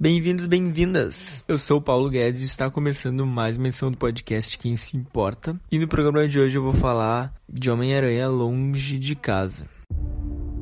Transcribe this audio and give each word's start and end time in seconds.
Bem-vindos, 0.00 0.46
bem-vindas! 0.46 1.44
Eu 1.46 1.56
sou 1.56 1.78
o 1.78 1.80
Paulo 1.80 2.10
Guedes 2.10 2.40
e 2.40 2.46
está 2.46 2.68
começando 2.68 3.24
mais 3.24 3.56
uma 3.56 3.68
edição 3.68 3.92
do 3.92 3.96
podcast 3.96 4.58
Quem 4.58 4.74
Se 4.74 4.96
Importa. 4.96 5.54
E 5.70 5.78
no 5.78 5.86
programa 5.86 6.26
de 6.26 6.36
hoje 6.36 6.58
eu 6.58 6.64
vou 6.64 6.72
falar 6.72 7.32
de 7.48 7.70
Homem-Aranha 7.70 8.28
Longe 8.28 8.98
de 8.98 9.14
Casa. 9.14 9.68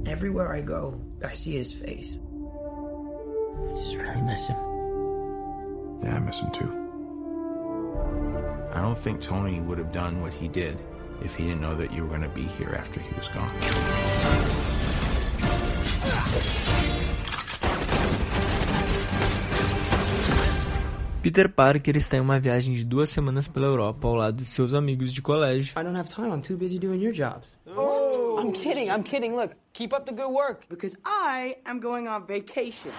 Everywhere 0.04 0.58
I 0.58 0.60
go, 0.60 1.00
I 1.24 1.34
see 1.34 1.58
his 1.58 1.72
face. 1.72 2.21
I 3.71 3.81
just 3.81 3.96
really 3.96 4.21
miss 4.21 4.46
him. 4.49 4.56
Yeah, 6.03 6.19
I 6.19 6.21
miss 6.21 6.38
him 6.38 6.51
too. 6.51 6.71
I 8.74 8.83
don't 8.83 8.99
think 8.99 9.21
Tony 9.22 9.62
would 9.62 9.78
have 9.78 9.92
done 9.92 10.21
what 10.21 10.35
he 10.35 10.46
did 10.46 10.76
if 11.24 11.35
he 11.35 11.44
didn't 11.44 11.62
know 11.62 11.74
that 11.76 11.90
you 11.90 12.03
were 12.03 12.10
going 12.10 12.21
to 12.21 12.35
be 12.35 12.42
here 12.58 12.76
after 12.78 13.01
he 13.01 13.14
was 13.17 13.28
gone. 13.28 13.51
Peter 21.22 21.48
Parker 21.48 21.96
está 21.96 22.16
em 22.16 22.20
uma 22.20 22.40
viagem 22.40 22.74
de 22.74 22.84
duas 22.84 23.08
semanas 23.08 23.46
pela 23.46 23.66
Europa 23.66 24.08
ao 24.08 24.14
lado 24.16 24.38
de 24.38 24.44
seus 24.44 24.74
amigos 24.74 25.12
de 25.12 25.22
colégio. 25.22 25.78
I 25.78 25.84
don't 25.84 25.96
have 25.96 26.08
time. 26.08 26.32
I'm 26.32 26.42
too 26.42 26.56
busy 26.56 26.80
doing 26.80 27.00
your 27.00 27.12
jobs. 27.12 27.46
I'm 27.64 28.50
kidding. 28.50 28.88
I'm 28.90 29.04
kidding. 29.04 29.32
Look, 29.32 29.54
keep 29.72 29.94
up 29.94 30.04
the 30.04 30.12
good 30.12 30.32
work. 30.32 30.66
Because 30.68 30.96
I 31.04 31.58
am 31.64 31.78
going 31.78 32.08
on 32.08 32.27
vacation. 32.27 32.90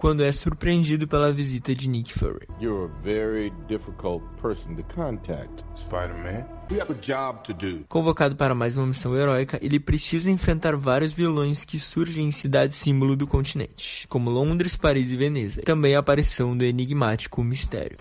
Quando 0.00 0.24
é 0.24 0.32
surpreendido 0.32 1.06
pela 1.06 1.30
visita 1.30 1.74
de 1.74 1.86
Nick 1.86 2.14
Fury. 2.14 2.48
You're 2.58 2.90
a 2.90 3.02
very 3.02 3.52
difficult 3.68 4.24
person 4.40 4.74
to 4.76 4.82
contact. 4.94 5.62
Spider 5.76 6.14
Man? 6.14 6.46
We 6.70 6.80
have 6.80 6.90
a 6.90 6.96
job 7.02 7.42
to 7.44 7.52
do. 7.52 7.84
Convocado 7.86 8.34
para 8.34 8.54
mais 8.54 8.78
uma 8.78 8.86
missão 8.86 9.14
heróica, 9.14 9.58
ele 9.60 9.78
precisa 9.78 10.30
enfrentar 10.30 10.74
vários 10.74 11.12
vilões 11.12 11.64
que 11.64 11.78
surgem 11.78 12.28
em 12.28 12.32
cidades 12.32 12.76
símbolo 12.76 13.14
do 13.14 13.26
continente, 13.26 14.08
como 14.08 14.30
Londres, 14.30 14.74
Paris 14.74 15.12
e 15.12 15.18
Veneza. 15.18 15.60
Também 15.60 15.94
a 15.94 15.98
aparição 15.98 16.56
do 16.56 16.64
enigmático 16.64 17.44
Mistério. 17.44 17.98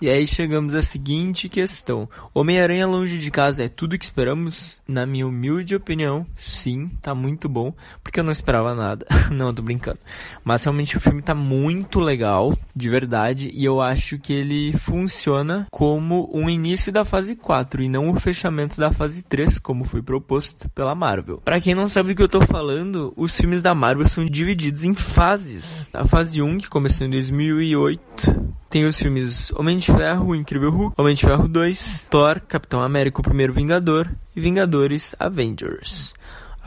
E 0.00 0.08
aí 0.08 0.26
chegamos 0.26 0.74
à 0.74 0.82
seguinte 0.82 1.48
questão: 1.48 2.08
Homem-Aranha 2.34 2.86
longe 2.86 3.18
de 3.18 3.30
casa 3.30 3.64
é 3.64 3.68
tudo 3.68 3.98
que 3.98 4.04
esperamos? 4.04 4.78
Na 4.86 5.06
minha 5.06 5.26
humilde 5.26 5.74
opinião, 5.74 6.26
sim, 6.36 6.90
tá 7.00 7.14
muito 7.14 7.48
bom, 7.48 7.72
porque 8.02 8.20
eu 8.20 8.24
não 8.24 8.32
esperava 8.32 8.74
nada. 8.74 9.06
não, 9.30 9.52
tô 9.54 9.62
brincando. 9.62 9.98
Mas 10.44 10.64
realmente 10.64 10.96
o 10.96 11.00
filme 11.00 11.22
tá 11.22 11.34
muito 11.34 12.00
legal, 12.00 12.56
de 12.74 12.90
verdade, 12.90 13.50
e 13.52 13.64
eu 13.64 13.80
acho 13.80 14.18
que 14.18 14.32
ele 14.32 14.72
funciona 14.78 15.66
como 15.70 16.30
um 16.32 16.50
início 16.50 16.92
da 16.92 17.04
fase 17.04 17.34
4 17.34 17.82
e 17.82 17.88
não 17.88 18.10
o 18.10 18.20
fechamento 18.20 18.78
da 18.78 18.90
fase 18.90 19.22
3, 19.22 19.58
como 19.58 19.84
foi 19.84 20.02
proposto 20.02 20.68
pela 20.70 20.94
Marvel. 20.94 21.40
Para 21.42 21.60
quem 21.60 21.74
não 21.74 21.88
sabe 21.88 22.10
do 22.10 22.16
que 22.16 22.22
eu 22.22 22.28
tô 22.28 22.42
falando, 22.42 23.12
os 23.16 23.34
filmes 23.36 23.62
da 23.62 23.74
Marvel 23.74 24.08
são 24.08 24.26
divididos 24.26 24.84
em 24.84 24.94
fases. 24.94 25.88
A 25.92 26.04
fase 26.04 26.42
1, 26.42 26.58
que 26.58 26.68
começou 26.68 27.06
em 27.06 27.10
2008, 27.10 28.52
tem 28.72 28.86
os 28.86 28.98
filmes 28.98 29.52
Homem 29.52 29.76
de 29.76 29.92
Ferro, 29.92 30.28
o 30.28 30.34
Incrível 30.34 30.70
Hulk, 30.70 30.94
Homem 30.98 31.14
de 31.14 31.26
Ferro 31.26 31.46
2, 31.46 32.06
Thor, 32.08 32.40
Capitão 32.40 32.80
América, 32.80 33.20
o 33.20 33.22
Primeiro 33.22 33.52
Vingador 33.52 34.10
e 34.34 34.40
Vingadores 34.40 35.14
Avengers. 35.20 36.14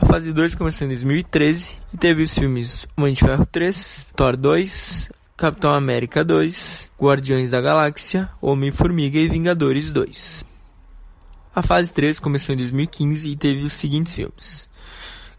A 0.00 0.06
fase 0.06 0.32
2 0.32 0.54
começou 0.54 0.84
em 0.84 0.90
2013 0.90 1.78
e 1.92 1.96
teve 1.96 2.22
os 2.22 2.32
filmes 2.32 2.86
Homem 2.96 3.12
de 3.12 3.24
Ferro 3.24 3.44
3, 3.44 4.10
Thor 4.14 4.36
2, 4.36 5.10
Capitão 5.36 5.74
América 5.74 6.24
2, 6.24 6.92
Guardiões 6.96 7.50
da 7.50 7.60
Galáxia, 7.60 8.30
Homem-Formiga 8.40 9.18
e 9.18 9.28
Vingadores 9.28 9.92
2. 9.92 10.44
A 11.52 11.60
fase 11.60 11.92
3 11.92 12.20
começou 12.20 12.54
em 12.54 12.58
2015 12.58 13.28
e 13.28 13.34
teve 13.34 13.64
os 13.64 13.72
seguintes 13.72 14.12
filmes: 14.12 14.68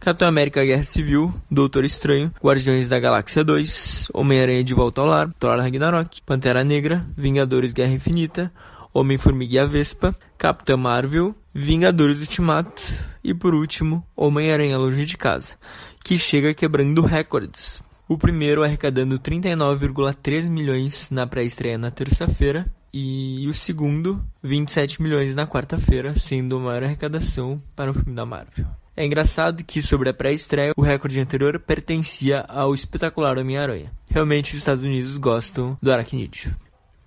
Capitão 0.08 0.30
América 0.30 0.64
Guerra 0.64 0.86
Civil, 0.86 1.34
Doutor 1.52 1.84
Estranho, 1.84 2.34
Guardiões 2.42 2.88
da 2.88 2.98
Galáxia 2.98 3.44
2, 3.44 4.08
Homem-Aranha 4.14 4.64
de 4.64 4.74
Volta 4.74 5.02
ao 5.02 5.08
Lar, 5.08 5.30
Thor 5.38 5.60
Ragnarok, 5.60 6.22
Pantera 6.22 6.64
Negra, 6.64 7.06
Vingadores 7.18 7.74
Guerra 7.74 7.92
Infinita, 7.92 8.50
Homem-Formiga 8.94 9.56
e 9.56 9.60
a 9.60 9.66
Vespa, 9.66 10.16
Capitã 10.38 10.78
Marvel, 10.78 11.36
Vingadores 11.54 12.22
Ultimato 12.22 12.82
e 13.22 13.34
por 13.34 13.54
último, 13.54 14.02
Homem-Aranha 14.16 14.78
Longe 14.78 15.06
de 15.06 15.18
Casa, 15.18 15.56
que 16.02 16.18
chega 16.18 16.54
quebrando 16.54 17.02
recordes. 17.02 17.84
O 18.08 18.18
primeiro 18.18 18.64
arrecadando 18.64 19.20
39,3 19.20 20.50
milhões 20.50 21.12
na 21.12 21.28
pré-estreia 21.28 21.78
na 21.78 21.92
terça-feira 21.92 22.66
e 22.94 23.46
o 23.46 23.54
segundo 23.54 24.24
27 24.42 25.02
milhões 25.02 25.36
na 25.36 25.46
quarta-feira, 25.46 26.18
sendo 26.18 26.56
a 26.56 26.60
maior 26.62 26.84
arrecadação 26.84 27.62
para 27.76 27.92
o 27.92 27.94
filme 27.94 28.16
da 28.16 28.26
Marvel. 28.26 28.68
É 28.98 29.06
engraçado 29.06 29.64
que 29.64 29.80
sobre 29.80 30.10
a 30.10 30.14
pré-estreia, 30.14 30.74
o 30.76 30.82
recorde 30.82 31.20
anterior 31.20 31.60
pertencia 31.60 32.44
ao 32.48 32.74
espetacular 32.74 33.38
Homem-Aranha. 33.38 33.92
Realmente 34.10 34.54
os 34.54 34.58
Estados 34.58 34.84
Unidos 34.84 35.20
gostam 35.20 35.78
do 35.80 35.92
aracnídeo. 35.92 36.56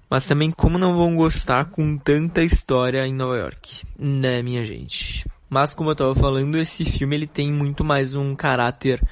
Mas 0.08 0.24
também 0.24 0.52
como 0.52 0.78
não 0.78 0.96
vão 0.96 1.16
gostar 1.16 1.64
com 1.64 1.98
tanta 1.98 2.44
história 2.44 3.04
em 3.04 3.12
Nova 3.12 3.36
York, 3.36 3.84
né, 3.98 4.40
minha 4.40 4.64
gente? 4.64 5.26
Mas 5.48 5.74
como 5.74 5.88
eu 5.88 5.94
estava 5.94 6.14
falando, 6.14 6.56
esse 6.58 6.84
filme 6.84 7.16
ele 7.16 7.26
tem 7.26 7.52
muito 7.52 7.82
mais 7.82 8.14
um 8.14 8.36
caráter 8.36 9.02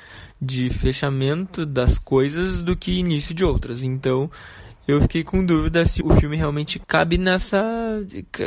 de 0.40 0.68
fechamento 0.68 1.66
das 1.66 1.98
coisas 1.98 2.62
do 2.62 2.76
que 2.76 2.92
início 2.92 3.34
de 3.34 3.44
outras. 3.44 3.82
Então, 3.82 4.30
eu 4.88 5.02
fiquei 5.02 5.22
com 5.22 5.44
dúvida 5.44 5.84
se 5.84 6.02
o 6.02 6.10
filme 6.14 6.34
realmente 6.34 6.80
cabe 6.86 7.18
nessa. 7.18 7.62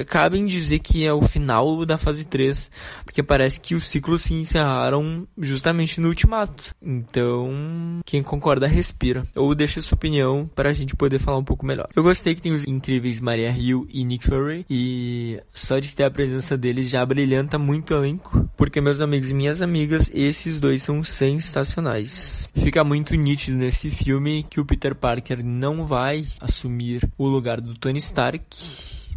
Cabe 0.08 0.40
em 0.40 0.48
dizer 0.48 0.80
que 0.80 1.06
é 1.06 1.14
o 1.14 1.22
final 1.22 1.86
da 1.86 2.00
fase 2.00 2.26
3, 2.26 2.72
porque 3.06 3.22
parece 3.22 3.62
que 3.62 3.76
os 3.76 3.88
ciclos 3.88 4.24
se 4.24 4.34
encerraram 4.34 5.28
justamente 5.38 6.02
no 6.02 6.08
ultimato. 6.08 6.74
Então, 6.82 8.02
quem 8.04 8.24
concorda, 8.24 8.66
respira. 8.66 9.24
Ou 9.36 9.54
deixa 9.54 9.84
sua 9.84 9.96
opinião 9.96 10.50
para 10.56 10.70
a 10.70 10.74
gente 10.74 10.96
poder 10.96 11.20
falar 11.20 11.38
um 11.38 11.44
pouco 11.44 11.64
melhor. 11.64 11.88
Eu 11.96 12.02
gostei 12.02 12.34
que 12.34 12.42
tem 12.42 12.56
os 12.56 12.66
incríveis 12.66 13.22
Maria 13.22 13.52
Hill 13.52 13.88
e 13.92 14.04
Nick 14.04 14.26
Fury, 14.26 14.66
e 14.68 15.40
só 15.54 15.78
de 15.78 15.96
ter 15.96 16.06
a 16.06 16.12
presença 16.12 16.58
deles 16.58 16.90
já 16.90 17.06
brilhanta 17.06 17.60
muito 17.60 17.94
o 17.94 17.98
elenco, 17.98 18.50
porque 18.58 18.82
meus 18.82 19.00
amigos 19.00 19.30
e 19.30 19.36
minhas 19.36 19.62
amigas, 19.62 20.10
esses 20.12 20.60
dois 20.60 20.82
são 20.82 21.04
sensacionais. 21.04 22.50
Fica 22.56 22.84
muito 22.84 23.14
nítido 23.14 23.58
nesse 23.58 23.92
filme 23.92 24.44
que 24.50 24.60
o 24.60 24.66
Peter 24.66 24.96
Parker 24.96 25.46
não 25.46 25.86
vai 25.86 26.31
assumir 26.40 27.10
o 27.18 27.28
lugar 27.28 27.60
do 27.60 27.76
Tony 27.76 28.00
Stark 28.00 28.46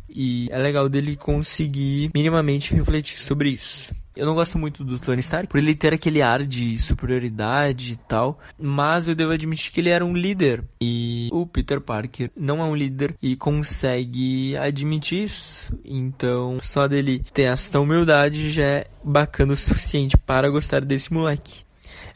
e 0.08 0.48
é 0.50 0.58
legal 0.58 0.88
dele 0.88 1.16
conseguir 1.16 2.10
minimamente 2.14 2.74
refletir 2.74 3.20
sobre 3.20 3.50
isso. 3.50 3.92
Eu 4.16 4.26
não 4.26 4.34
gosto 4.34 4.56
muito 4.56 4.84
do 4.84 4.96
Tony 4.96 5.18
Stark 5.18 5.48
por 5.48 5.58
ele 5.58 5.74
ter 5.74 5.92
aquele 5.92 6.22
ar 6.22 6.46
de 6.46 6.78
superioridade 6.78 7.94
e 7.94 7.96
tal, 7.96 8.38
mas 8.56 9.08
eu 9.08 9.14
devo 9.14 9.32
admitir 9.32 9.72
que 9.72 9.80
ele 9.80 9.90
era 9.90 10.06
um 10.06 10.16
líder 10.16 10.62
e 10.80 11.28
o 11.32 11.44
Peter 11.44 11.80
Parker 11.80 12.30
não 12.36 12.60
é 12.60 12.64
um 12.64 12.76
líder 12.76 13.16
e 13.20 13.34
consegue 13.34 14.56
admitir 14.56 15.24
isso. 15.24 15.76
Então, 15.84 16.58
só 16.62 16.86
dele 16.86 17.24
ter 17.32 17.44
essa 17.44 17.80
humildade 17.80 18.52
já 18.52 18.64
é 18.64 18.86
bacana 19.02 19.52
o 19.52 19.56
suficiente 19.56 20.16
para 20.16 20.48
gostar 20.48 20.84
desse 20.84 21.12
moleque. 21.12 21.64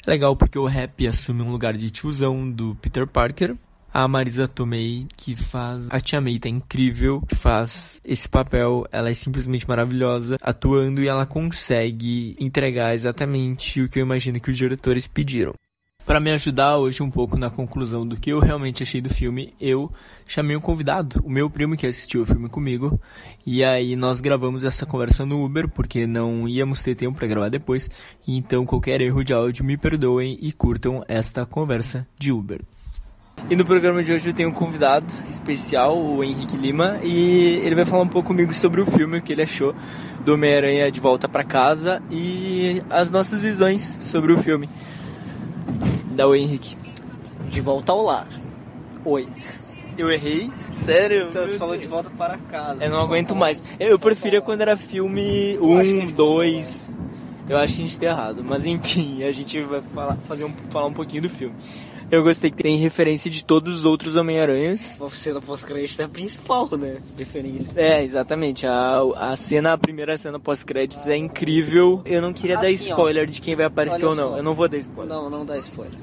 É 0.06 0.10
legal 0.10 0.36
porque 0.36 0.58
o 0.58 0.66
rap 0.66 1.04
assume 1.04 1.42
um 1.42 1.50
lugar 1.50 1.76
de 1.76 1.90
tiozão 1.90 2.48
do 2.48 2.76
Peter 2.76 3.08
Parker 3.08 3.56
a 3.98 4.06
Marisa 4.06 4.46
Tomei, 4.46 5.08
que 5.16 5.34
faz 5.34 5.88
a 5.90 5.98
Tia 6.00 6.20
May, 6.20 6.38
tá 6.38 6.48
incrível, 6.48 7.20
que 7.22 7.34
faz 7.34 8.00
esse 8.04 8.28
papel, 8.28 8.86
ela 8.92 9.10
é 9.10 9.14
simplesmente 9.14 9.66
maravilhosa, 9.66 10.36
atuando 10.40 11.02
e 11.02 11.08
ela 11.08 11.26
consegue 11.26 12.36
entregar 12.38 12.94
exatamente 12.94 13.82
o 13.82 13.88
que 13.88 13.98
eu 13.98 14.04
imagino 14.04 14.38
que 14.38 14.52
os 14.52 14.56
diretores 14.56 15.08
pediram. 15.08 15.52
Para 16.06 16.20
me 16.20 16.30
ajudar 16.30 16.78
hoje 16.78 17.02
um 17.02 17.10
pouco 17.10 17.36
na 17.36 17.50
conclusão 17.50 18.06
do 18.06 18.16
que 18.16 18.30
eu 18.30 18.38
realmente 18.38 18.84
achei 18.84 19.00
do 19.00 19.12
filme, 19.12 19.52
eu 19.60 19.92
chamei 20.28 20.56
um 20.56 20.60
convidado, 20.60 21.20
o 21.24 21.28
meu 21.28 21.50
primo 21.50 21.76
que 21.76 21.84
assistiu 21.84 22.22
o 22.22 22.24
filme 22.24 22.48
comigo, 22.48 23.00
e 23.44 23.64
aí 23.64 23.96
nós 23.96 24.20
gravamos 24.20 24.62
essa 24.62 24.86
conversa 24.86 25.26
no 25.26 25.44
Uber, 25.44 25.68
porque 25.68 26.06
não 26.06 26.46
íamos 26.46 26.84
ter 26.84 26.94
tempo 26.94 27.18
para 27.18 27.26
gravar 27.26 27.48
depois, 27.48 27.90
então 28.28 28.64
qualquer 28.64 29.00
erro 29.00 29.24
de 29.24 29.32
áudio 29.32 29.64
me 29.64 29.76
perdoem 29.76 30.38
e 30.40 30.52
curtam 30.52 31.04
esta 31.08 31.44
conversa 31.44 32.06
de 32.16 32.30
Uber. 32.30 32.60
E 33.50 33.56
no 33.56 33.64
programa 33.64 34.04
de 34.04 34.12
hoje 34.12 34.28
eu 34.28 34.34
tenho 34.34 34.50
um 34.50 34.52
convidado 34.52 35.06
especial, 35.30 35.98
o 35.98 36.22
Henrique 36.22 36.54
Lima, 36.54 36.98
e 37.02 37.60
ele 37.64 37.74
vai 37.74 37.86
falar 37.86 38.02
um 38.02 38.08
pouco 38.08 38.28
comigo 38.28 38.52
sobre 38.52 38.82
o 38.82 38.84
filme, 38.84 39.16
o 39.16 39.22
que 39.22 39.32
ele 39.32 39.40
achou 39.40 39.74
do 40.22 40.34
Homem-Aranha 40.34 40.92
de 40.92 41.00
Volta 41.00 41.26
para 41.26 41.42
Casa 41.42 42.02
e 42.10 42.82
as 42.90 43.10
nossas 43.10 43.40
visões 43.40 43.96
sobre 44.02 44.34
o 44.34 44.36
filme. 44.36 44.68
Dá 46.10 46.26
oi, 46.26 46.40
Henrique. 46.40 46.76
De 47.48 47.60
volta 47.62 47.90
ao 47.90 48.02
lar. 48.02 48.28
Oi. 49.02 49.26
Eu 49.96 50.10
errei? 50.10 50.50
Sério? 50.74 51.28
Então, 51.30 51.48
tu 51.48 51.54
falou 51.54 51.76
de 51.78 51.86
volta 51.86 52.10
para 52.10 52.36
casa. 52.36 52.84
Eu 52.84 52.90
não 52.90 53.00
aguento 53.00 53.34
mais. 53.34 53.64
Eu 53.80 53.98
preferia 53.98 54.42
quando 54.42 54.60
era 54.60 54.76
filme 54.76 55.58
1, 55.58 56.08
2. 56.08 56.98
Eu 57.48 57.56
acho 57.56 57.76
que 57.76 57.82
a 57.82 57.86
gente 57.86 57.98
tá 57.98 58.06
errado. 58.06 58.44
Mas 58.44 58.66
enfim, 58.66 59.24
a 59.24 59.32
gente 59.32 59.58
vai 59.62 59.80
falar, 59.80 60.18
fazer 60.28 60.44
um, 60.44 60.52
falar 60.68 60.86
um 60.86 60.92
pouquinho 60.92 61.22
do 61.22 61.30
filme. 61.30 61.54
Eu 62.10 62.22
gostei 62.22 62.50
que 62.50 62.62
tem 62.62 62.76
referência 62.78 63.30
de 63.30 63.44
todos 63.44 63.78
os 63.80 63.84
outros 63.84 64.16
Homem-Aranhas. 64.16 64.98
A 65.00 65.10
cena 65.10 65.40
pós-crédito 65.42 66.00
é 66.00 66.04
a 66.06 66.08
principal, 66.08 66.68
né? 66.76 66.96
Referência. 67.18 67.70
É, 67.76 68.02
exatamente. 68.02 68.66
A, 68.66 69.00
a 69.16 69.36
cena, 69.36 69.74
a 69.74 69.78
primeira 69.78 70.16
cena 70.16 70.38
pós-créditos 70.40 71.06
é 71.06 71.16
incrível. 71.16 72.00
Eu 72.06 72.22
não 72.22 72.32
queria 72.32 72.56
dar 72.56 72.68
Assim, 72.68 72.88
ó. 72.90 72.94
spoiler 72.94 73.26
de 73.26 73.40
quem 73.42 73.54
vai 73.54 73.66
aparecer 73.66 74.06
ou 74.06 74.14
não. 74.14 74.30
só. 74.30 74.36
Eu 74.38 74.42
não 74.42 74.54
vou 74.54 74.68
dar 74.68 74.78
spoiler. 74.78 75.14
Não, 75.14 75.28
não 75.28 75.44
dá 75.44 75.58
spoiler. 75.58 75.98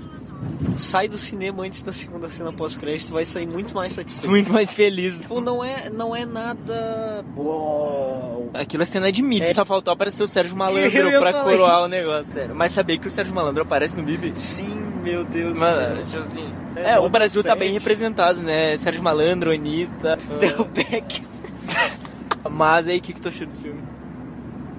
Sai 0.77 1.07
do 1.07 1.17
cinema 1.17 1.63
antes 1.63 1.81
da 1.81 1.91
segunda 1.91 2.29
cena 2.29 2.53
pós-crédito, 2.53 3.11
vai 3.11 3.25
sair 3.25 3.47
muito 3.47 3.73
mais 3.73 3.93
satisfeito. 3.93 4.29
Muito 4.29 4.53
mais 4.53 4.73
feliz. 4.75 5.17
Tipo, 5.17 5.41
não 5.41 5.63
é, 5.63 5.89
não 5.89 6.15
é 6.15 6.23
nada. 6.25 7.25
Uou. 7.35 8.51
Aquilo 8.53 8.83
é 8.83 8.85
cena 8.85 9.11
de 9.11 9.21
MIB. 9.23 9.53
Só 9.55 9.65
faltou 9.65 9.91
aparecer 9.93 10.21
o 10.21 10.27
Sérgio 10.27 10.53
Malandro 10.57 10.91
pra 11.19 11.33
coroar 11.43 11.83
o 11.83 11.87
negócio, 11.87 12.33
sério. 12.33 12.53
Mas 12.55 12.73
sabia 12.73 12.97
que 12.99 13.07
o 13.07 13.11
Sérgio 13.11 13.33
Malandro 13.33 13.63
aparece 13.63 13.97
no 13.97 14.03
MIB? 14.03 14.31
Sim, 14.35 14.84
meu 15.05 15.23
Deus 15.23 15.53
do 15.53 15.59
Mano, 15.59 16.05
céu. 16.07 16.23
tipo 16.23 16.39
assim. 16.39 16.53
É, 16.75 16.91
É, 16.91 16.99
o 16.99 17.07
Brasil 17.09 17.41
tá 17.43 17.49
sete. 17.51 17.59
bem 17.59 17.71
representado, 17.73 18.41
né? 18.41 18.75
Sérgio 18.77 19.01
Malandro, 19.01 19.51
Anitta. 19.51 20.17
Del 20.39 20.65
Beck. 20.65 21.23
Mas 22.49 22.87
aí, 22.87 22.97
o 22.97 23.01
que, 23.01 23.13
que 23.13 23.21
tu 23.21 23.27
achou 23.29 23.47
do 23.47 23.53
filme? 23.61 23.81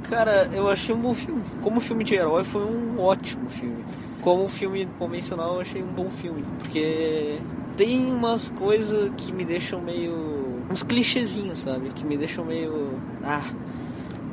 Cara, 0.08 0.48
eu 0.52 0.68
achei 0.68 0.94
um 0.94 1.00
bom 1.00 1.14
filme. 1.14 1.42
Como 1.62 1.80
filme 1.80 2.04
de 2.04 2.14
herói, 2.14 2.44
foi 2.44 2.62
um 2.62 3.00
ótimo 3.00 3.48
filme. 3.50 3.84
Como 4.22 4.48
filme 4.48 4.86
convencional, 4.98 5.54
eu 5.54 5.60
achei 5.60 5.82
um 5.82 5.92
bom 5.92 6.08
filme. 6.08 6.44
Porque 6.60 7.38
tem 7.76 8.06
umas 8.06 8.50
coisas 8.50 9.10
que 9.16 9.32
me 9.32 9.44
deixam 9.44 9.80
meio. 9.80 10.62
uns 10.70 10.82
clichêzinhos, 10.84 11.60
sabe? 11.60 11.90
Que 11.90 12.04
me 12.04 12.16
deixam 12.16 12.44
meio. 12.44 12.90
Ah. 13.24 13.42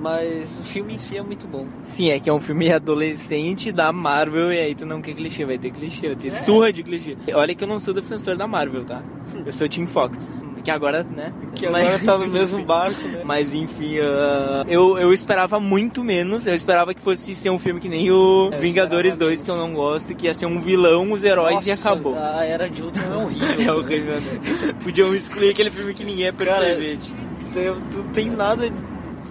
Mas 0.03 0.57
o 0.59 0.63
filme 0.63 0.93
em 0.95 0.97
si 0.97 1.17
é 1.17 1.21
muito 1.23 1.47
bom. 1.47 1.65
Sim, 1.85 2.09
é 2.11 2.19
que 2.19 2.29
é 2.29 2.33
um 2.33 2.39
filme 2.41 2.69
adolescente 2.71 3.71
da 3.71 3.91
Marvel 3.93 4.51
e 4.51 4.59
aí 4.59 4.75
tu 4.75 4.85
não 4.85 5.01
quer 5.01 5.13
clichê, 5.15 5.45
vai 5.45 5.57
ter 5.57 5.71
clichê, 5.71 6.07
vai 6.07 6.15
ter 6.17 6.31
surra 6.31 6.73
de 6.73 6.83
clichê. 6.83 7.15
Olha 7.33 7.55
que 7.55 7.63
eu 7.63 7.67
não 7.67 7.79
sou 7.79 7.93
defensor 7.93 8.35
da 8.35 8.45
Marvel, 8.45 8.83
tá? 8.83 9.01
Eu 9.45 9.53
sou 9.53 9.67
Team 9.67 9.87
Fox. 9.87 10.19
Que 10.63 10.71
agora, 10.71 11.03
né? 11.03 11.33
Que 11.55 11.65
agora 11.65 11.83
Mas- 11.83 12.03
tá 12.03 12.17
no 12.17 12.27
mesmo 12.31 12.63
barco, 12.63 13.05
né? 13.09 13.21
Mas 13.25 13.53
enfim, 13.53 13.99
ah, 13.99 14.63
eu, 14.67 14.97
eu 14.97 15.11
esperava 15.11 15.59
muito 15.59 16.01
menos. 16.03 16.47
Eu 16.47 16.55
esperava 16.55 16.93
que 16.93 17.01
fosse 17.01 17.35
ser 17.35 17.49
um 17.49 17.59
filme 17.59 17.81
que 17.81 17.89
nem 17.89 18.09
o 18.11 18.49
É, 18.51 18.55
eu 18.55 18.61
Vingadores 18.61 19.11
esperava 19.11 19.29
2, 19.31 19.41
que 19.41 19.51
eu 19.51 19.57
não 19.57 19.73
gosto, 19.73 20.15
que 20.15 20.25
ia 20.25 20.33
ser 20.33 20.45
um 20.45 20.61
vilão, 20.61 21.11
os 21.11 21.21
heróis 21.23 21.65
e 21.67 21.69
Nossa, 21.71 21.89
acabou. 21.91 22.15
A 22.17 22.45
Era 22.45 22.69
de 22.69 22.81
Ultron 22.81 23.01
é 23.13 23.17
horrível. 23.25 23.59
É 23.59 23.73
horrível, 23.73 24.15
né? 24.15 24.73
Podiam 24.81 25.13
excluir 25.13 25.49
aquele 25.49 25.69
filme 25.69 25.93
que 25.93 26.05
ninguém 26.05 26.25
ia 26.27 26.33
Cara, 26.33 26.63
perceber. 26.63 26.97
tipo. 26.97 27.15
Tu, 27.53 27.81
tu 27.97 28.03
tem 28.13 28.29
nada. 28.29 28.71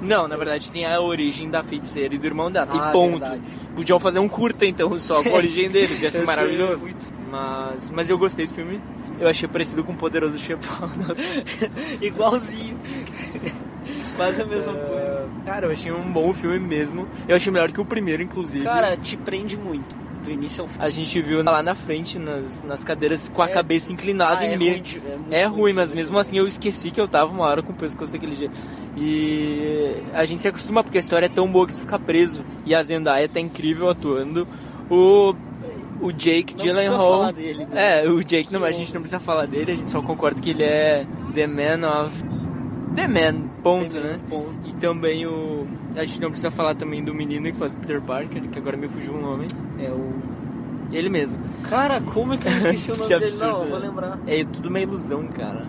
Não, 0.02 0.26
na 0.28 0.37
verdade 0.37 0.70
tem 0.70 0.84
a 0.84 1.00
origem 1.00 1.49
da 1.49 1.62
feiticeira 1.62 2.14
e 2.14 2.19
do 2.19 2.26
irmão 2.26 2.50
dela. 2.50 2.69
Ah, 2.70 2.90
e 2.90 2.93
ponto. 2.93 3.19
verdade. 3.20 3.43
Podiam 3.75 3.99
fazer 4.00 4.19
um 4.19 4.28
curta 4.28 4.66
então 4.66 4.99
só 4.99 5.22
com 5.22 5.31
a 5.31 5.34
origem 5.34 5.70
deles, 5.70 6.02
ia 6.02 6.10
ser 6.10 6.22
é 6.25 6.26
maravilhoso. 6.26 6.84
muito- 6.84 7.06
Mas, 7.31 7.90
mas 7.90 8.10
eu 8.10 8.19
gostei 8.19 8.46
do 8.46 8.52
filme. 8.52 8.81
Eu 9.19 9.28
achei 9.28 9.49
parecido 9.49 9.82
com 9.84 9.93
o 9.93 9.96
Poderoso 9.96 10.38
Chefão. 10.38 10.90
Igualzinho. 12.02 12.76
Quase 14.16 14.43
a 14.43 14.46
mesma 14.46 14.72
É. 14.72 14.76
coisa. 14.76 15.28
Cara, 15.46 15.66
eu 15.66 15.72
achei 15.72 15.90
um 15.93 16.12
bom 16.12 16.32
filme 16.32 16.58
mesmo. 16.58 17.06
Eu 17.26 17.37
achei 17.37 17.52
melhor 17.52 17.70
que 17.72 17.81
o 17.81 17.84
primeiro, 17.84 18.22
inclusive. 18.22 18.64
Cara, 18.64 18.96
te 18.96 19.16
prende 19.16 19.56
muito. 19.56 19.96
Do 20.24 20.30
início 20.30 20.62
ao 20.62 20.69
fim. 20.69 20.76
a 20.78 20.88
gente 20.88 21.20
viu 21.20 21.42
lá 21.42 21.62
na 21.62 21.74
frente, 21.74 22.19
nas, 22.19 22.62
nas 22.62 22.84
cadeiras, 22.84 23.28
com 23.28 23.42
a 23.42 23.48
É. 23.48 23.52
cabeça 23.52 23.92
inclinada 23.92 24.40
Ah, 24.40 24.46
e 24.46 24.54
é 24.54 24.56
meio. 24.56 24.72
ruim 24.72 24.82
é 25.04 25.16
muito 25.16 25.32
É 25.34 25.44
ruim 25.44 25.58
ruim, 25.62 25.72
mas 25.72 25.90
mesmo 25.92 26.19
assim 26.19 26.38
eu 26.38 26.46
esqueci 26.46 26.90
que 26.90 27.00
eu 27.00 27.08
tava 27.08 27.32
uma 27.32 27.44
hora 27.44 27.62
com 27.62 27.72
o 27.72 27.76
pescoço 27.76 28.12
daquele 28.12 28.34
jeito. 28.34 28.56
E 28.96 30.02
a 30.14 30.24
gente 30.24 30.42
se 30.42 30.48
acostuma 30.48 30.82
porque 30.82 30.98
a 30.98 31.00
história 31.00 31.26
é 31.26 31.28
tão 31.28 31.50
boa 31.50 31.66
que 31.66 31.74
tu 31.74 31.80
fica 31.80 31.98
preso. 31.98 32.44
E 32.64 32.74
a 32.74 32.82
Zendaya 32.82 33.28
tá 33.28 33.40
incrível 33.40 33.88
atuando. 33.90 34.46
O, 34.90 35.34
o 36.00 36.12
Jake 36.12 36.54
Gyllenhaal. 36.54 37.32
né? 37.32 38.02
É, 38.04 38.08
o 38.08 38.22
Jake, 38.22 38.52
não, 38.52 38.64
a 38.64 38.70
gente 38.70 38.92
não 38.94 39.00
precisa 39.00 39.18
falar 39.20 39.46
dele, 39.46 39.72
a 39.72 39.75
gente 39.75 39.88
só 39.88 40.00
concorda 40.02 40.40
que 40.40 40.50
ele 40.50 40.64
é 40.64 41.06
The 41.34 41.46
Man 41.46 41.86
of. 42.06 42.25
The 42.94 43.08
Man, 43.08 43.48
ponto, 43.62 43.94
The 43.94 44.00
Man, 44.00 44.06
né? 44.08 44.18
ponto. 44.28 44.54
E 44.66 44.72
também 44.75 45.26
o. 45.26 45.66
A 45.96 46.04
gente 46.04 46.20
não 46.20 46.30
precisa 46.30 46.50
falar 46.50 46.74
também 46.74 47.04
do 47.04 47.14
menino 47.14 47.44
que 47.50 47.56
faz 47.58 47.74
Peter 47.76 48.00
Parker, 48.00 48.42
que 48.48 48.58
agora 48.58 48.76
me 48.76 48.88
fugiu 48.88 49.14
o 49.14 49.20
nome. 49.20 49.46
É 49.78 49.90
o. 49.90 50.12
Ele 50.90 51.08
mesmo. 51.08 51.38
Cara, 51.68 52.00
como 52.00 52.34
é 52.34 52.36
que 52.36 52.48
eu 52.48 52.52
esqueci 52.52 52.92
o 52.92 52.96
nome 52.96 53.08
Que 53.08 53.14
dele? 53.18 53.24
absurdo, 53.26 53.52
Não, 53.52 53.62
eu 53.62 53.68
vou 53.70 53.80
né? 53.80 53.86
lembrar. 53.88 54.18
É 54.26 54.44
tudo 54.44 54.68
uma 54.68 54.80
ilusão, 54.80 55.26
cara. 55.28 55.66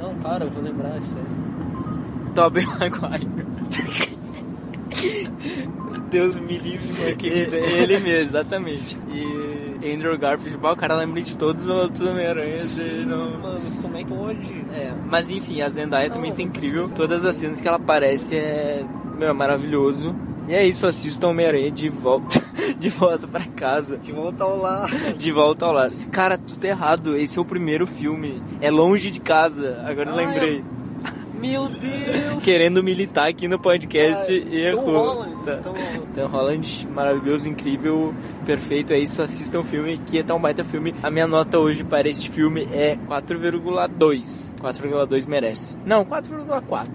Não, 0.00 0.14
para, 0.16 0.44
eu 0.44 0.50
vou 0.50 0.62
lembrar, 0.62 0.96
é 0.96 1.02
sério. 1.02 1.26
Tobey 2.34 2.66
Maguire. 2.66 3.28
Deus 6.10 6.36
me 6.38 6.58
livre, 6.58 6.92
mano, 6.92 7.16
ele, 7.22 7.56
ele 7.56 7.98
mesmo, 8.00 8.08
exatamente. 8.20 8.96
E 9.10 9.51
Andrew 9.84 10.16
Garfield, 10.18 10.56
bah, 10.58 10.72
o 10.72 10.76
cara 10.76 10.94
lembra 10.96 11.20
de 11.22 11.36
todos 11.36 11.62
os 11.64 11.68
outros 11.68 12.06
Homem-Aranhas 12.06 12.78
e 12.80 13.04
não... 13.04 13.30
Mano, 13.40 13.60
como 13.82 13.96
é 13.96 14.04
que 14.04 14.12
pode? 14.12 14.64
É, 14.72 14.92
mas 15.08 15.28
enfim, 15.30 15.60
a 15.60 15.68
Zendaya 15.68 16.08
também 16.10 16.30
Não, 16.30 16.36
tá 16.36 16.42
não 16.42 16.48
incrível. 16.48 16.88
Todas 16.94 17.24
as 17.24 17.36
cenas 17.36 17.60
que 17.60 17.66
ela 17.68 17.76
aparece 17.78 18.36
é, 18.36 18.80
meu, 19.18 19.28
é 19.28 19.32
maravilhoso. 19.32 20.14
E 20.48 20.54
é 20.54 20.66
isso, 20.66 20.86
assistam 20.86 21.28
Homem-Aranha 21.28 21.70
de 21.70 21.88
volta, 21.88 22.40
de 22.78 22.88
volta 22.88 23.26
pra 23.28 23.44
casa. 23.44 23.96
De 23.96 24.10
volta 24.12 24.42
ao 24.44 24.58
lar. 24.58 24.90
De 25.16 25.30
volta 25.30 25.66
ao 25.66 25.72
lado. 25.72 25.92
Cara, 26.10 26.36
tudo 26.36 26.64
errado. 26.64 27.16
Esse 27.16 27.38
é 27.38 27.42
o 27.42 27.44
primeiro 27.44 27.86
filme. 27.86 28.42
É 28.60 28.68
longe 28.70 29.10
de 29.10 29.20
casa. 29.20 29.80
Agora 29.86 30.10
eu 30.10 30.14
Ah, 30.14 30.16
lembrei. 30.16 30.64
Meu 31.42 31.68
Deus! 31.68 32.42
Querendo 32.44 32.82
militar 32.82 33.28
aqui 33.28 33.46
no 33.48 33.58
podcast 33.58 34.32
Ah, 34.32 34.54
e 34.54 34.70
Tom. 34.70 34.80
Holland, 34.82 35.32
Tá. 35.44 35.56
Tom 35.56 35.70
Holland. 35.72 36.00
Tom 36.14 36.26
Holland, 36.28 36.88
maravilhoso, 36.94 37.48
incrível, 37.48 38.14
perfeito. 38.46 38.92
É 38.92 38.98
isso, 38.98 39.20
assistam 39.20 39.58
o 39.60 39.64
filme, 39.64 39.98
que 40.06 40.18
é 40.18 40.22
tão 40.22 40.40
baita 40.40 40.62
filme. 40.62 40.94
A 41.02 41.10
minha 41.10 41.26
nota 41.26 41.58
hoje 41.58 41.82
para 41.82 42.08
este 42.08 42.30
filme 42.30 42.68
é 42.72 42.96
4,2. 43.08 44.54
4,2 44.60 45.26
merece. 45.26 45.76
Não, 45.84 46.04
4,4. 46.04 46.88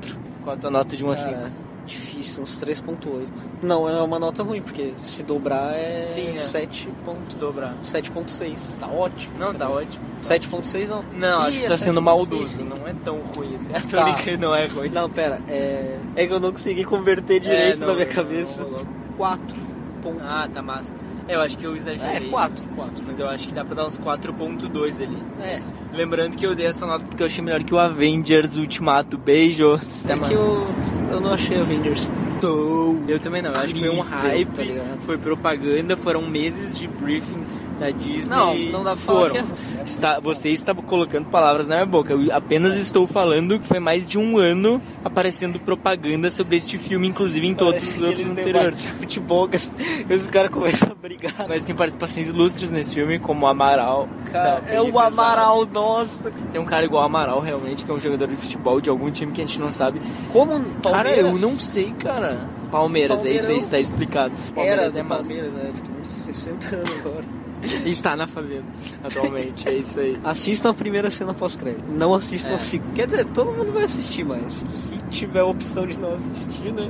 Qual 0.43 0.57
a 0.63 0.69
nota 0.69 0.95
de 0.95 1.03
1 1.03 1.11
a 1.11 1.15
5? 1.17 1.66
Difícil, 1.87 2.43
uns 2.43 2.59
3.8. 2.61 3.29
Não, 3.63 3.87
é 3.87 4.01
uma 4.01 4.19
nota 4.19 4.43
ruim, 4.43 4.61
porque 4.61 4.93
se 5.03 5.23
dobrar 5.23 5.73
é, 5.73 6.07
Sim, 6.09 6.33
é. 6.33 6.37
7. 6.37 6.89
ponto- 7.05 7.35
Dobrar. 7.37 7.73
7.6. 7.83 8.75
Tá 8.79 8.87
ótimo. 8.87 9.33
Não, 9.39 9.53
tá 9.53 9.69
ótimo. 9.69 10.03
7.6 10.21 10.89
não. 10.89 11.03
Não, 11.13 11.43
Ih, 11.43 11.47
acho 11.47 11.59
que 11.59 11.65
é 11.65 11.69
tá 11.69 11.77
sendo 11.77 12.01
7.6. 12.01 12.03
maldoso. 12.03 12.63
Não 12.65 12.87
é 12.87 12.93
tão 13.03 13.19
ruim 13.35 13.55
assim. 13.55 13.73
A 13.73 13.79
Tá. 13.81 13.87
Tônica 14.03 14.37
não 14.37 14.53
é 14.53 14.65
ruim. 14.67 14.89
Não, 14.89 15.09
pera, 15.09 15.41
é... 15.47 15.97
é 16.15 16.27
que 16.27 16.33
eu 16.33 16.39
não 16.39 16.51
consegui 16.51 16.83
converter 16.83 17.39
direito 17.39 17.79
não, 17.81 17.87
na 17.87 17.93
minha 17.95 18.05
não, 18.07 18.13
cabeça. 18.13 18.61
não 18.61 18.69
rolou. 18.69 18.87
4. 19.17 19.55
Ponto. 20.01 20.21
Ah, 20.23 20.47
tá 20.53 20.61
massa. 20.61 20.93
É, 21.27 21.35
eu 21.35 21.41
acho 21.41 21.57
que 21.57 21.65
eu 21.65 21.75
exagerei. 21.75 22.27
é, 22.27 22.31
4, 22.31 22.63
4. 22.75 23.03
Mas 23.05 23.19
eu 23.19 23.27
acho 23.27 23.47
que 23.49 23.53
dá 23.53 23.63
pra 23.65 23.75
dar 23.75 23.85
uns 23.85 23.97
4.2 23.97 25.01
ali. 25.03 25.17
É, 25.41 25.61
Lembrando 25.93 26.37
que 26.37 26.45
eu 26.45 26.55
dei 26.55 26.65
essa 26.67 26.85
nota 26.85 27.03
porque 27.05 27.21
eu 27.21 27.27
achei 27.27 27.43
melhor 27.43 27.63
que 27.63 27.73
o 27.73 27.79
Avengers 27.79 28.55
Ultimato. 28.55 29.17
Beijos. 29.17 30.05
é 30.05 30.17
que 30.19 30.33
eu, 30.33 30.65
eu 31.11 31.19
não 31.19 31.33
achei 31.33 31.59
Avengers 31.59 32.11
tão... 32.39 33.03
Eu 33.07 33.19
também 33.19 33.41
não, 33.41 33.51
eu 33.51 33.59
acho 33.59 33.73
que 33.73 33.79
foi 33.79 33.89
um 33.89 33.99
Incrível, 33.99 34.19
hype, 34.19 34.49
tá 34.49 34.63
ligado? 34.63 35.01
foi 35.01 35.17
propaganda, 35.17 35.97
foram 35.97 36.21
meses 36.27 36.77
de 36.77 36.87
briefing 36.87 37.43
da 37.79 37.89
Disney. 37.91 38.35
Não, 38.35 38.55
não 38.71 38.83
dá 38.83 38.91
pra 38.91 38.97
falar 39.01 39.29
foram. 39.29 39.31
que 39.33 39.37
é- 39.39 39.77
Está, 39.87 40.19
você 40.19 40.49
está 40.49 40.75
colocando 40.75 41.27
palavras 41.29 41.65
na 41.65 41.75
minha 41.75 41.85
boca. 41.85 42.11
Eu 42.11 42.35
apenas 42.35 42.75
estou 42.75 43.07
falando 43.07 43.57
que 43.57 43.65
foi 43.65 43.79
mais 43.79 44.07
de 44.09 44.17
um 44.19 44.37
ano 44.37 44.81
aparecendo 45.03 45.57
propaganda 45.59 46.29
sobre 46.29 46.57
este 46.57 46.77
filme, 46.77 47.07
inclusive 47.07 47.47
em 47.47 47.55
todos 47.55 47.75
Parece 47.75 47.95
os 47.95 48.01
outros 48.01 48.27
anteriores. 48.27 48.85
futebol 48.85 49.47
os, 50.13 50.27
caras 50.27 50.51
começam 50.51 50.91
a 50.91 50.95
brigar. 50.95 51.47
Mas 51.47 51.63
tem 51.63 51.73
participações 51.73 52.27
ilustres 52.27 52.69
nesse 52.69 52.95
filme, 52.95 53.17
como 53.17 53.45
o 53.45 53.47
Amaral. 53.49 54.09
Cara, 54.29 54.61
é 54.67 54.81
o 54.81 54.99
Amaral, 54.99 55.65
nossa. 55.65 56.31
Tem 56.51 56.59
um 56.59 56.65
cara 56.65 56.83
igual 56.83 57.03
o 57.03 57.05
Amaral, 57.05 57.39
realmente, 57.39 57.85
que 57.85 57.91
é 57.91 57.93
um 57.93 57.99
jogador 57.99 58.27
de 58.27 58.35
futebol 58.35 58.81
de 58.81 58.89
algum 58.89 59.09
time 59.09 59.31
que 59.31 59.41
a 59.41 59.45
gente 59.45 59.59
não 59.59 59.71
sabe. 59.71 60.01
Como 60.33 60.51
Cara, 60.51 60.65
Palmeiras? 60.81 61.31
eu 61.31 61.37
não 61.49 61.57
sei, 61.57 61.93
cara. 61.97 62.37
Palmeiras, 62.69 63.23
é 63.23 63.31
isso 63.31 63.49
aí, 63.49 63.57
está 63.57 63.79
explicado. 63.79 64.33
Era 64.47 64.53
Palmeiras 64.53 64.93
do 64.93 64.99
é 64.99 65.03
massa. 65.03 65.23
Palmeiras, 65.23 65.53
né? 65.53 65.61
Ele 65.69 65.81
tem 65.81 65.95
uns 66.01 66.09
60 66.09 66.75
anos 66.75 66.91
agora. 66.99 67.36
Está 67.85 68.15
na 68.15 68.27
fazenda, 68.27 68.65
atualmente, 69.03 69.67
é 69.67 69.73
isso 69.75 69.99
aí. 69.99 70.17
Assistam 70.23 70.69
a 70.69 70.73
primeira 70.73 71.09
cena 71.09 71.33
pós-crédito. 71.33 71.91
Não 71.91 72.13
assistam 72.13 72.51
É. 72.51 72.55
a 72.55 72.59
segunda. 72.59 72.93
Quer 72.93 73.07
dizer, 73.07 73.25
todo 73.25 73.51
mundo 73.51 73.71
vai 73.73 73.83
assistir, 73.83 74.23
mas 74.23 74.53
se 74.53 74.95
tiver 75.09 75.39
a 75.39 75.45
opção 75.45 75.85
de 75.87 75.99
não 75.99 76.13
assistir, 76.13 76.71
né? 76.71 76.89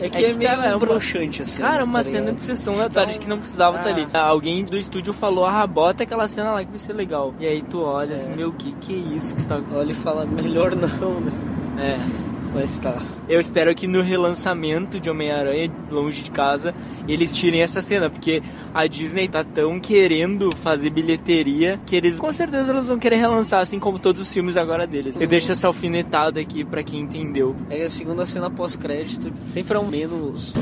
É 0.00 0.08
que 0.08 0.18
é, 0.18 0.28
que, 0.30 0.34
meio 0.34 0.50
cara, 0.50 0.66
é 0.74 0.78
broxante 0.78 1.42
assim. 1.42 1.60
Cara, 1.60 1.84
uma 1.84 1.98
tá 1.98 2.04
cena 2.04 2.32
de 2.32 2.40
sessão 2.42 2.76
da 2.76 2.88
tarde 2.88 3.18
que 3.18 3.28
não 3.28 3.38
precisava 3.38 3.76
estar 3.78 3.90
Ah. 3.90 3.92
ali. 3.92 4.06
Alguém 4.14 4.64
do 4.64 4.76
estúdio 4.76 5.12
falou, 5.12 5.44
ah, 5.44 5.66
bota 5.66 6.04
aquela 6.04 6.26
cena 6.28 6.52
lá 6.52 6.64
que 6.64 6.70
vai 6.70 6.78
ser 6.78 6.92
legal. 6.92 7.34
E 7.38 7.46
aí 7.46 7.60
tu 7.62 7.80
olha 7.82 8.12
É. 8.12 8.14
assim, 8.14 8.30
meu, 8.34 8.52
que 8.52 8.72
que 8.80 8.94
é 8.94 9.14
isso 9.16 9.34
que 9.34 9.40
está... 9.40 9.60
Olha 9.74 9.90
e 9.90 9.94
fala, 9.94 10.24
melhor 10.24 10.74
não, 10.76 11.20
né? 11.20 11.32
É... 11.78 12.29
Mas 12.52 12.78
tá. 12.78 13.00
Eu 13.28 13.38
espero 13.38 13.74
que 13.74 13.86
no 13.86 14.02
relançamento 14.02 14.98
de 14.98 15.08
Homem-Aranha 15.08 15.70
Longe 15.90 16.22
de 16.22 16.30
Casa 16.30 16.74
eles 17.06 17.32
tirem 17.32 17.62
essa 17.62 17.80
cena, 17.80 18.10
porque 18.10 18.42
a 18.74 18.86
Disney 18.86 19.28
tá 19.28 19.44
tão 19.44 19.78
querendo 19.78 20.54
fazer 20.56 20.90
bilheteria 20.90 21.80
que 21.86 21.96
eles 21.96 22.18
com 22.18 22.32
certeza 22.32 22.72
eles 22.72 22.86
vão 22.86 22.98
querer 22.98 23.16
relançar, 23.16 23.60
assim 23.60 23.78
como 23.78 23.98
todos 23.98 24.22
os 24.22 24.32
filmes 24.32 24.56
agora 24.56 24.86
deles. 24.86 25.16
Eu 25.16 25.26
deixo 25.26 25.52
essa 25.52 25.66
alfinetada 25.66 26.40
aqui 26.40 26.64
pra 26.64 26.82
quem 26.82 27.00
entendeu. 27.00 27.54
É 27.68 27.84
a 27.84 27.90
segunda 27.90 28.26
cena 28.26 28.50
pós-crédito 28.50 29.32
sempre 29.48 29.76
é 29.76 29.80
um 29.80 29.86
menos. 29.86 30.52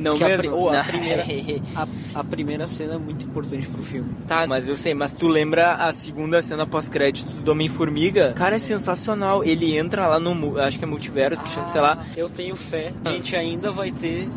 Não 0.00 0.12
Porque 0.12 0.24
a 0.24 0.28
mesmo? 0.28 0.40
pri- 0.42 0.48
ou 0.50 0.70
a 0.70 0.82
primeira- 0.82 1.24
A, 1.76 1.86
a 2.20 2.24
primeira 2.24 2.68
cena 2.68 2.94
é 2.94 2.98
muito 2.98 3.24
importante 3.26 3.66
pro 3.66 3.82
filme. 3.82 4.08
Tá, 4.26 4.46
mas 4.46 4.66
eu 4.66 4.76
sei, 4.76 4.94
mas 4.94 5.12
tu 5.12 5.28
lembra 5.28 5.74
a 5.74 5.92
segunda 5.92 6.40
cena 6.40 6.66
pós-créditos 6.66 7.42
do 7.42 7.52
Homem-Formiga? 7.52 8.32
Cara, 8.34 8.56
é 8.56 8.58
sensacional. 8.58 9.44
Ele 9.44 9.76
entra 9.76 10.06
lá 10.06 10.18
no, 10.18 10.58
acho 10.58 10.78
que 10.78 10.84
é 10.84 10.88
multiverso, 10.88 11.42
que 11.44 11.50
chama, 11.50 11.68
sei 11.68 11.80
lá. 11.80 11.98
Eu 12.16 12.28
tenho 12.30 12.56
fé. 12.56 12.92
A 13.04 13.10
gente 13.10 13.36
ainda 13.36 13.70
vai 13.70 13.92
ter 13.92 14.28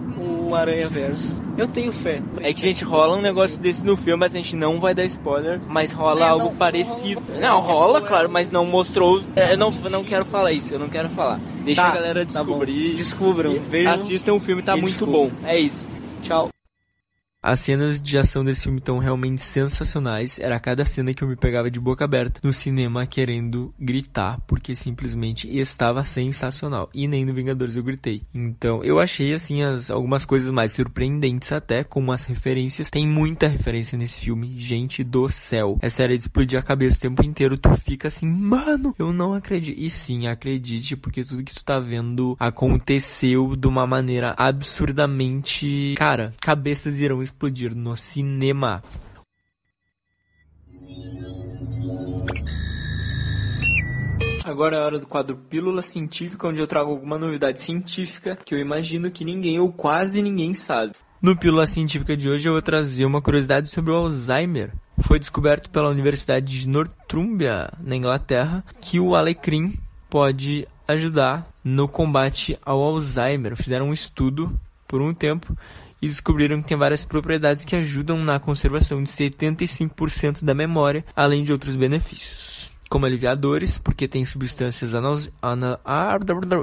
o 0.54 0.56
Aranha 0.58 0.88
Verso. 0.90 1.42
Eu 1.58 1.68
tenho 1.68 1.92
fé. 1.92 2.22
É 2.42 2.54
que, 2.54 2.62
gente, 2.62 2.84
rola 2.84 3.16
um 3.18 3.22
negócio 3.22 3.60
desse 3.62 3.86
no 3.86 3.96
filme, 3.96 4.20
mas 4.20 4.34
a 4.34 4.38
gente 4.38 4.56
não 4.56 4.80
vai 4.80 4.94
dar 4.96 5.06
spoiler, 5.06 5.60
mas 5.68 5.92
rola 5.92 6.22
É, 6.22 6.30
algo 6.30 6.46
não- 6.46 6.56
parecido. 6.56 7.22
Não, 7.40 7.60
rola, 7.60 8.02
claro, 8.02 8.30
mas 8.30 8.50
não 8.50 8.66
mostrou. 8.66 9.18
os- 9.18 9.26
é, 9.36 9.54
Eu 9.54 9.58
não, 9.58 9.72
não 9.72 10.04
quero 10.04 10.26
falar 10.26 10.52
isso, 10.52 10.74
eu 10.74 10.80
não 10.80 10.90
quero 10.90 11.10
falar. 11.10 11.40
Deixa 11.64 11.82
Tá, 11.82 11.90
a 11.90 11.96
galera 11.96 12.26
tá 12.26 12.40
descobrir. 12.40 12.96
Descubram, 12.96 13.54
E 13.54 13.60
vejam 13.60 13.94
Assistam 13.94 14.34
o 14.34 14.40
filme, 14.40 14.62
tá 14.62 14.74
muito 14.76 14.86
descubram. 14.88 15.28
bom. 15.28 15.32
É 15.48 15.60
isso. 15.60 15.86
Tchau. 16.24 16.50
As 17.44 17.60
cenas 17.60 18.02
de 18.02 18.18
ação 18.18 18.42
desse 18.46 18.64
filme 18.64 18.80
estão 18.80 19.00
realmente 19.00 19.42
sensacionais. 19.42 20.40
Era 20.40 20.58
cada 20.62 20.86
cena 20.86 21.14
que 21.14 21.22
eu 21.22 21.28
me 21.28 21.36
pegava 21.36 21.70
de 21.70 21.78
boca 21.78 22.06
aberta 22.06 22.40
no 22.42 22.54
cinema 22.54 23.06
querendo 23.06 23.74
gritar, 23.78 24.40
porque 24.48 24.74
simplesmente 24.74 25.54
estava 25.60 26.04
sensacional. 26.04 26.90
E 26.94 27.06
nem 27.06 27.26
no 27.26 27.34
Vingadores 27.34 27.76
eu 27.76 27.84
gritei. 27.84 28.22
Então, 28.34 28.82
eu 28.82 28.98
achei 28.98 29.34
assim 29.34 29.62
as, 29.62 29.92
algumas 29.92 30.24
coisas 30.24 30.50
mais 30.52 30.72
surpreendentes 30.72 31.52
até, 31.52 31.84
como 31.84 32.14
as 32.14 32.24
referências. 32.24 32.90
Tem 32.90 33.06
muita 33.06 33.46
referência 33.46 33.98
nesse 33.98 34.22
filme, 34.22 34.58
gente 34.58 35.04
do 35.04 35.28
céu. 35.28 35.78
Essa 35.82 36.04
era 36.04 36.18
de 36.18 36.22
explodir 36.24 36.58
a 36.58 36.64
cabeça 36.64 36.98
o 36.98 37.02
tempo 37.02 37.26
inteiro. 37.26 37.58
Tu 37.58 37.74
fica 37.76 38.08
assim, 38.08 38.30
mano, 38.30 38.96
eu 38.98 39.12
não 39.12 39.34
acredito. 39.34 39.78
E 39.78 39.90
sim, 39.90 40.28
acredite, 40.28 40.96
porque 40.96 41.26
tudo 41.26 41.44
que 41.44 41.54
tu 41.54 41.66
tá 41.66 41.78
vendo 41.78 42.38
aconteceu 42.40 43.54
de 43.54 43.68
uma 43.68 43.86
maneira 43.86 44.34
absurdamente. 44.38 45.94
Cara, 45.98 46.34
cabeças 46.40 47.02
irão 47.02 47.22
explodir 47.34 47.76
no 47.76 47.98
cinema. 47.98 48.84
Agora 54.46 54.76
é 54.76 54.80
a 54.80 54.86
hora 54.86 55.00
do 55.00 55.08
quadro 55.08 55.36
Pílula 55.36 55.82
Científica, 55.82 56.48
onde 56.48 56.60
eu 56.60 56.68
trago 56.68 56.92
alguma 56.92 57.18
novidade 57.18 57.60
científica 57.62 58.38
que 58.46 58.54
eu 58.54 58.60
imagino 58.60 59.10
que 59.10 59.26
ninguém 59.26 59.60
ou 59.60 59.72
quase 59.72 60.22
ninguém 60.22 60.54
sabe. 60.54 60.94
No 61.22 61.36
Pílula 61.36 61.66
Científica 61.66 62.16
de 62.16 62.30
hoje 62.30 62.48
eu 62.48 62.54
vou 62.54 62.62
trazer 62.62 63.06
uma 63.06 63.22
curiosidade 63.22 63.70
sobre 63.70 63.92
o 63.92 63.96
Alzheimer. 63.96 64.72
Foi 65.02 65.18
descoberto 65.18 65.72
pela 65.72 65.90
Universidade 65.90 66.60
de 66.60 66.68
Northumbria, 66.68 67.72
na 67.80 67.96
Inglaterra, 67.96 68.64
que 68.82 69.00
o 69.00 69.16
alecrim 69.16 69.74
pode 70.10 70.68
ajudar 70.88 71.48
no 71.64 71.88
combate 71.88 72.60
ao 72.64 72.82
Alzheimer. 72.82 73.56
Fizeram 73.56 73.88
um 73.88 73.94
estudo 73.94 74.60
por 74.94 75.02
um 75.02 75.12
tempo 75.12 75.58
e 76.00 76.08
descobriram 76.08 76.62
que 76.62 76.68
tem 76.68 76.78
várias 76.78 77.04
propriedades 77.04 77.66
que 77.66 77.76
ajudam 77.76 78.24
na 78.24 78.40
conservação 78.40 79.02
de 79.02 79.10
75% 79.10 80.44
da 80.44 80.54
memória, 80.54 81.04
além 81.16 81.44
de 81.44 81.52
outros 81.52 81.76
benefícios. 81.76 82.72
Como 82.88 83.08
aliviadores, 83.08 83.80
porque 83.80 84.08
tem 84.08 84.24
substâncias 84.24 84.94
anal- 84.94 85.18
ana- 85.42 85.80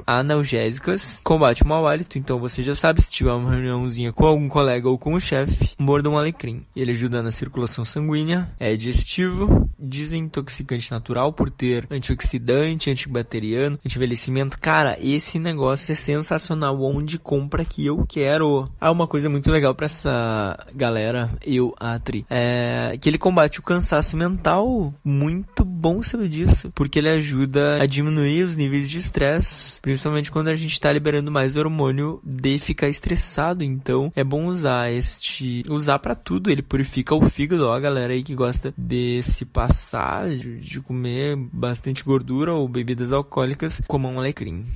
analgésicas, 0.06 1.20
combate 1.25 1.64
o 1.64 1.66
mau 1.66 1.88
hálito, 1.88 2.18
então 2.18 2.38
você 2.38 2.62
já 2.62 2.72
sabe, 2.76 3.02
se 3.02 3.10
tiver 3.12 3.32
uma 3.32 3.50
reuniãozinha 3.50 4.12
com 4.12 4.25
algum 4.26 4.49
colega 4.49 4.88
ou 4.88 4.96
com 4.96 5.14
o 5.14 5.20
chefe, 5.20 5.70
morda 5.76 6.08
um 6.08 6.16
alecrim. 6.16 6.62
Ele 6.76 6.92
ajuda 6.92 7.20
na 7.20 7.32
circulação 7.32 7.84
sanguínea, 7.84 8.49
é 8.60 8.76
digestivo, 8.76 9.68
desintoxicante 9.80 10.90
natural 10.90 11.32
por 11.32 11.50
ter 11.50 11.87
antioxidante, 11.90 12.90
antibacteriano, 12.90 13.78
anti-envelhecimento. 13.84 14.58
Cara, 14.58 14.96
esse 15.00 15.38
negócio 15.38 15.92
é 15.92 15.94
sensacional. 15.94 16.80
Onde 16.82 17.18
compra 17.18 17.64
que 17.64 17.87
eu 17.87 18.04
quero? 18.08 18.68
Ah, 18.80 18.90
uma 18.90 19.06
coisa 19.06 19.28
muito 19.28 19.50
legal 19.50 19.75
pra 19.75 19.87
essa 19.87 20.58
galera, 20.75 21.30
eu, 21.44 21.75
a 21.78 21.99
Tri, 21.99 22.26
é 22.28 22.96
que 23.00 23.08
ele 23.08 23.18
combate 23.18 23.60
o 23.60 23.62
cansaço 23.62 24.16
mental. 24.16 24.92
Muito 25.04 25.64
bom 25.80 26.02
saber 26.02 26.28
disso, 26.28 26.70
porque 26.75 26.99
ele 26.99 27.08
ajuda 27.08 27.82
a 27.82 27.87
diminuir 27.87 28.42
os 28.42 28.56
níveis 28.56 28.90
de 28.90 28.99
estresse, 28.99 29.80
principalmente 29.80 30.30
quando 30.30 30.49
a 30.49 30.54
gente 30.54 30.78
tá 30.78 30.92
liberando 30.92 31.30
mais 31.30 31.56
hormônio 31.56 32.20
de 32.22 32.58
ficar 32.58 32.88
estressado. 32.88 33.64
Então, 33.64 34.12
é 34.14 34.22
bom 34.22 34.46
usar 34.46 34.92
este, 34.92 35.62
usar 35.70 35.99
pra 35.99 36.14
tudo. 36.14 36.50
Ele 36.50 36.62
purifica 36.62 37.14
o 37.14 37.28
fígado, 37.28 37.66
ó, 37.66 37.72
a 37.72 37.80
galera 37.80 38.12
aí 38.12 38.22
que 38.22 38.34
gosta 38.34 38.75
de 38.76 39.22
se 39.22 39.46
passar, 39.46 40.28
de, 40.28 40.58
de 40.58 40.80
comer 40.80 41.37
bastante 41.37 42.04
gordura 42.04 42.52
ou 42.52 42.68
bebidas 42.68 43.12
alcoólicas, 43.12 43.80
como 43.87 44.08
um 44.08 44.18
alecrim. 44.18 44.66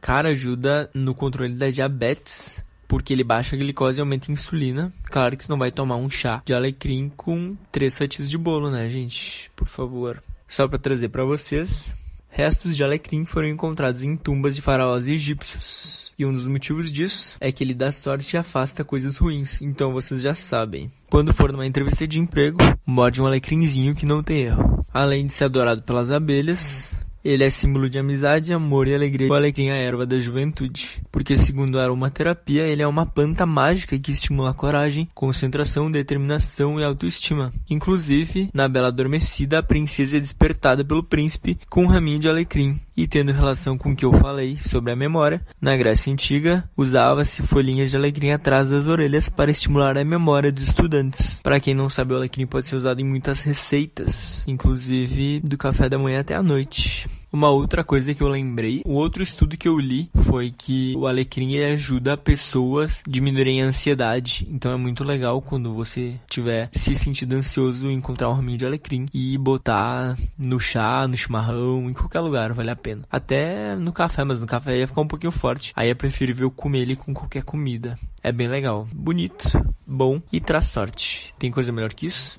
Cara, 0.00 0.30
ajuda 0.30 0.90
no 0.94 1.14
controle 1.14 1.54
da 1.54 1.68
diabetes. 1.68 2.62
Porque 2.86 3.12
ele 3.12 3.24
baixa 3.24 3.56
a 3.56 3.58
glicose 3.58 3.98
e 3.98 4.02
aumenta 4.02 4.30
a 4.30 4.32
insulina. 4.32 4.92
Claro 5.04 5.36
que 5.36 5.44
você 5.44 5.50
não 5.50 5.58
vai 5.58 5.72
tomar 5.72 5.96
um 5.96 6.10
chá 6.10 6.42
de 6.44 6.52
alecrim 6.52 7.10
com 7.16 7.56
três 7.72 7.96
fatias 7.96 8.28
de 8.28 8.36
bolo, 8.36 8.70
né, 8.70 8.88
gente? 8.88 9.50
Por 9.56 9.66
favor. 9.66 10.22
Só 10.54 10.68
para 10.68 10.78
trazer 10.78 11.08
para 11.08 11.24
vocês, 11.24 11.88
restos 12.28 12.76
de 12.76 12.84
alecrim 12.84 13.24
foram 13.24 13.48
encontrados 13.48 14.04
em 14.04 14.16
tumbas 14.16 14.54
de 14.54 14.62
faraós 14.62 15.08
egípcios. 15.08 16.12
E 16.16 16.24
um 16.24 16.32
dos 16.32 16.46
motivos 16.46 16.92
disso 16.92 17.36
é 17.40 17.50
que 17.50 17.64
ele 17.64 17.74
dá 17.74 17.90
sorte 17.90 18.36
e 18.36 18.38
afasta 18.38 18.84
coisas 18.84 19.16
ruins. 19.16 19.60
Então 19.60 19.92
vocês 19.92 20.22
já 20.22 20.32
sabem. 20.32 20.92
Quando 21.10 21.34
for 21.34 21.50
numa 21.50 21.66
entrevista 21.66 22.06
de 22.06 22.20
emprego, 22.20 22.58
morde 22.86 23.20
um 23.20 23.26
alecrimzinho 23.26 23.96
que 23.96 24.06
não 24.06 24.22
tem 24.22 24.42
erro. 24.42 24.86
Além 24.94 25.26
de 25.26 25.32
ser 25.32 25.46
adorado 25.46 25.82
pelas 25.82 26.12
abelhas, 26.12 26.93
ele 27.24 27.42
é 27.42 27.48
símbolo 27.48 27.88
de 27.88 27.98
amizade, 27.98 28.52
amor 28.52 28.86
e 28.86 28.94
alegria. 28.94 29.28
O 29.28 29.34
alecrim 29.34 29.68
é 29.68 29.72
a 29.72 29.76
erva 29.76 30.04
da 30.04 30.18
juventude. 30.18 31.02
Porque, 31.10 31.36
segundo 31.36 31.78
a 31.78 31.82
aromaterapia, 31.82 32.66
ele 32.66 32.82
é 32.82 32.86
uma 32.86 33.06
planta 33.06 33.46
mágica 33.46 33.98
que 33.98 34.10
estimula 34.10 34.52
coragem, 34.52 35.08
concentração, 35.14 35.90
determinação 35.90 36.78
e 36.78 36.84
autoestima. 36.84 37.52
Inclusive, 37.68 38.50
na 38.52 38.68
Bela 38.68 38.88
Adormecida, 38.88 39.58
a 39.58 39.62
princesa 39.62 40.18
é 40.18 40.20
despertada 40.20 40.84
pelo 40.84 41.02
príncipe 41.02 41.58
com 41.70 41.84
um 41.84 41.88
raminho 41.88 42.18
de 42.18 42.28
alecrim. 42.28 42.78
E 42.96 43.08
tendo 43.08 43.32
relação 43.32 43.76
com 43.76 43.90
o 43.90 43.96
que 43.96 44.04
eu 44.04 44.12
falei 44.12 44.56
sobre 44.56 44.92
a 44.92 44.96
memória, 44.96 45.44
na 45.60 45.76
Grécia 45.76 46.12
Antiga, 46.12 46.68
usava-se 46.76 47.42
folhinhas 47.42 47.90
de 47.90 47.96
alecrim 47.96 48.30
atrás 48.30 48.68
das 48.68 48.86
orelhas 48.86 49.28
para 49.28 49.50
estimular 49.50 49.98
a 49.98 50.04
memória 50.04 50.52
dos 50.52 50.64
estudantes. 50.64 51.40
Para 51.42 51.58
quem 51.58 51.74
não 51.74 51.88
sabe, 51.88 52.12
o 52.12 52.16
alecrim 52.16 52.46
pode 52.46 52.66
ser 52.66 52.76
usado 52.76 53.00
em 53.00 53.04
muitas 53.04 53.40
receitas, 53.40 54.44
inclusive 54.46 55.40
do 55.40 55.58
café 55.58 55.88
da 55.88 55.98
manhã 55.98 56.20
até 56.20 56.34
a 56.34 56.42
noite. 56.42 57.08
Uma 57.34 57.50
outra 57.50 57.82
coisa 57.82 58.14
que 58.14 58.22
eu 58.22 58.28
lembrei, 58.28 58.80
o 58.86 58.92
outro 58.92 59.20
estudo 59.20 59.56
que 59.56 59.66
eu 59.66 59.76
li 59.76 60.08
foi 60.22 60.52
que 60.56 60.94
o 60.96 61.04
alecrim 61.04 61.58
ajuda 61.64 62.16
pessoas 62.16 63.02
a 63.04 63.10
diminuírem 63.10 63.60
a 63.60 63.66
ansiedade. 63.66 64.46
Então 64.48 64.70
é 64.70 64.76
muito 64.76 65.02
legal 65.02 65.42
quando 65.42 65.74
você 65.74 66.14
tiver 66.28 66.70
se 66.72 66.94
sentindo 66.94 67.34
ansioso 67.34 67.90
encontrar 67.90 68.30
um 68.30 68.34
raminho 68.34 68.58
de 68.58 68.64
alecrim 68.64 69.06
e 69.12 69.36
botar 69.36 70.16
no 70.38 70.60
chá, 70.60 71.08
no 71.08 71.16
chimarrão, 71.16 71.90
em 71.90 71.92
qualquer 71.92 72.20
lugar, 72.20 72.52
vale 72.52 72.70
a 72.70 72.76
pena. 72.76 73.02
Até 73.10 73.74
no 73.74 73.92
café, 73.92 74.22
mas 74.22 74.38
no 74.38 74.46
café 74.46 74.78
ia 74.78 74.86
ficar 74.86 75.00
um 75.00 75.08
pouquinho 75.08 75.32
forte. 75.32 75.72
Aí 75.74 75.90
é 75.90 75.94
preferível 75.94 76.52
comer 76.52 76.82
ele 76.82 76.94
com 76.94 77.12
qualquer 77.12 77.42
comida. 77.42 77.98
É 78.22 78.30
bem 78.30 78.46
legal, 78.46 78.86
bonito, 78.94 79.50
bom 79.84 80.22
e 80.32 80.40
traz 80.40 80.66
sorte. 80.66 81.34
Tem 81.36 81.50
coisa 81.50 81.72
melhor 81.72 81.92
que 81.92 82.06
isso? 82.06 82.38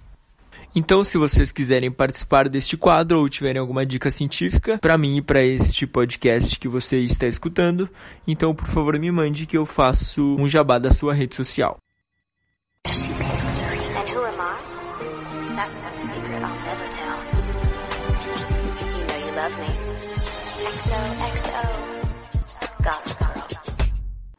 Então, 0.78 1.06
se 1.06 1.18
vocês 1.18 1.54
quiserem 1.54 1.90
participar 1.90 2.50
deste 2.50 2.76
quadro 2.76 3.20
ou 3.20 3.30
tiverem 3.30 3.62
alguma 3.62 3.86
dica 3.86 4.12
científica 4.12 4.78
para 4.78 4.98
mim 4.98 5.16
e 5.16 5.22
para 5.22 5.42
este 5.42 5.88
podcast 5.88 6.60
que 6.60 6.68
você 6.68 7.00
está 7.00 7.26
escutando, 7.26 7.90
então 8.28 8.54
por 8.54 8.68
favor 8.68 9.00
me 9.00 9.10
mande 9.10 9.46
que 9.46 9.58
eu 9.58 9.66
faço 9.66 10.36
um 10.38 10.50
jabá 10.50 10.78
da 10.78 10.92
sua 10.92 11.14
rede 11.14 11.34
social. 11.34 11.78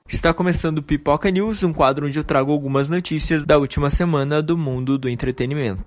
Está 0.06 0.34
começando 0.34 0.78
o 0.78 0.82
Pipoca 0.82 1.30
News, 1.30 1.62
um 1.62 1.72
quadro 1.72 2.06
onde 2.06 2.18
eu 2.18 2.24
trago 2.24 2.52
algumas 2.52 2.90
notícias 2.90 3.46
da 3.46 3.56
última 3.56 3.88
semana 3.88 4.42
do 4.42 4.56
mundo 4.56 4.98
do 4.98 5.08
entretenimento. 5.08 5.82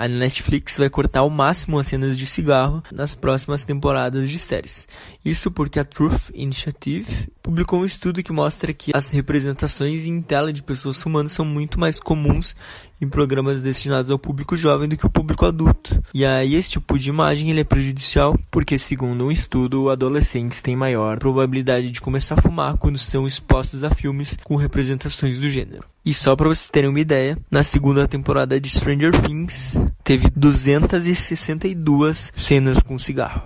A 0.00 0.08
Netflix 0.08 0.78
vai 0.78 0.88
cortar 0.88 1.20
ao 1.20 1.28
máximo 1.28 1.78
as 1.78 1.86
cenas 1.86 2.16
de 2.16 2.24
cigarro 2.24 2.82
nas 2.90 3.14
próximas 3.14 3.66
temporadas 3.66 4.30
de 4.30 4.38
séries. 4.38 4.88
Isso 5.22 5.50
porque 5.50 5.78
a 5.78 5.84
Truth 5.84 6.30
Initiative 6.32 7.28
publicou 7.42 7.80
um 7.80 7.84
estudo 7.84 8.22
que 8.22 8.32
mostra 8.32 8.72
que 8.72 8.92
as 8.94 9.10
representações 9.10 10.06
em 10.06 10.22
tela 10.22 10.54
de 10.54 10.62
pessoas 10.62 11.02
fumando 11.02 11.28
são 11.28 11.44
muito 11.44 11.78
mais 11.78 12.00
comuns 12.00 12.56
em 12.98 13.10
programas 13.10 13.60
destinados 13.60 14.10
ao 14.10 14.18
público 14.18 14.56
jovem 14.56 14.88
do 14.88 14.96
que 14.96 15.04
o 15.04 15.10
público 15.10 15.44
adulto. 15.44 16.02
E 16.14 16.24
aí 16.24 16.54
esse 16.54 16.70
tipo 16.70 16.98
de 16.98 17.10
imagem 17.10 17.50
ele 17.50 17.60
é 17.60 17.64
prejudicial 17.64 18.34
porque, 18.50 18.78
segundo 18.78 19.26
um 19.26 19.30
estudo, 19.30 19.90
adolescentes 19.90 20.62
têm 20.62 20.74
maior 20.74 21.18
probabilidade 21.18 21.90
de 21.90 22.00
começar 22.00 22.38
a 22.38 22.40
fumar 22.40 22.78
quando 22.78 22.96
são 22.96 23.26
expostos 23.26 23.84
a 23.84 23.90
filmes 23.90 24.34
com 24.44 24.56
representações 24.56 25.38
do 25.38 25.50
gênero. 25.50 25.89
E 26.04 26.14
só 26.14 26.34
para 26.34 26.48
vocês 26.48 26.70
terem 26.70 26.88
uma 26.88 26.98
ideia, 26.98 27.36
na 27.50 27.62
segunda 27.62 28.08
temporada 28.08 28.58
de 28.58 28.70
Stranger 28.70 29.12
Things 29.20 29.76
teve 30.02 30.30
262 30.34 32.32
cenas 32.34 32.82
com 32.82 32.98
cigarro. 32.98 33.42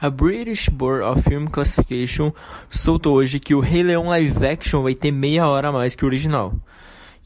A 0.00 0.10
British 0.10 0.68
Board 0.68 1.04
of 1.04 1.22
Film 1.22 1.46
Classification 1.46 2.32
soltou 2.70 3.16
hoje 3.16 3.40
que 3.40 3.54
o 3.54 3.60
Rei 3.60 3.82
Leão 3.82 4.08
live 4.08 4.46
action 4.46 4.82
vai 4.82 4.94
ter 4.94 5.10
meia 5.10 5.46
hora 5.46 5.68
a 5.68 5.72
mais 5.72 5.94
que 5.94 6.04
o 6.04 6.06
original. 6.06 6.54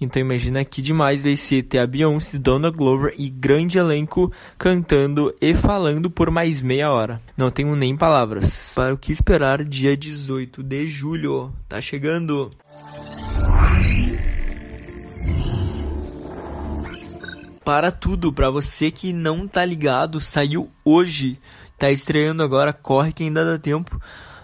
Então 0.00 0.20
imagina 0.20 0.64
que 0.64 0.80
demais 0.80 1.22
vai 1.22 1.36
ser 1.36 1.62
ter 1.64 1.78
a 1.78 1.86
Beyoncé, 1.86 2.38
Donna 2.38 2.70
Glover 2.70 3.14
e 3.18 3.28
grande 3.28 3.78
elenco 3.78 4.32
cantando 4.56 5.34
e 5.40 5.52
falando 5.52 6.10
por 6.10 6.30
mais 6.30 6.62
meia 6.62 6.90
hora. 6.90 7.20
Não 7.36 7.50
tenho 7.50 7.76
nem 7.76 7.94
palavras. 7.94 8.72
Para 8.74 8.94
o 8.94 8.98
que 8.98 9.12
esperar 9.12 9.62
dia 9.62 9.94
18 9.94 10.62
de 10.62 10.88
julho. 10.88 11.52
Tá 11.68 11.82
chegando. 11.82 12.50
Para 17.62 17.92
tudo, 17.92 18.32
para 18.32 18.50
você 18.50 18.90
que 18.90 19.12
não 19.12 19.46
tá 19.46 19.64
ligado, 19.64 20.18
saiu 20.18 20.70
hoje, 20.82 21.38
tá 21.78 21.90
estreando 21.90 22.42
agora, 22.42 22.72
corre 22.72 23.12
que 23.12 23.22
ainda 23.22 23.44
dá 23.44 23.58
tempo. 23.58 24.00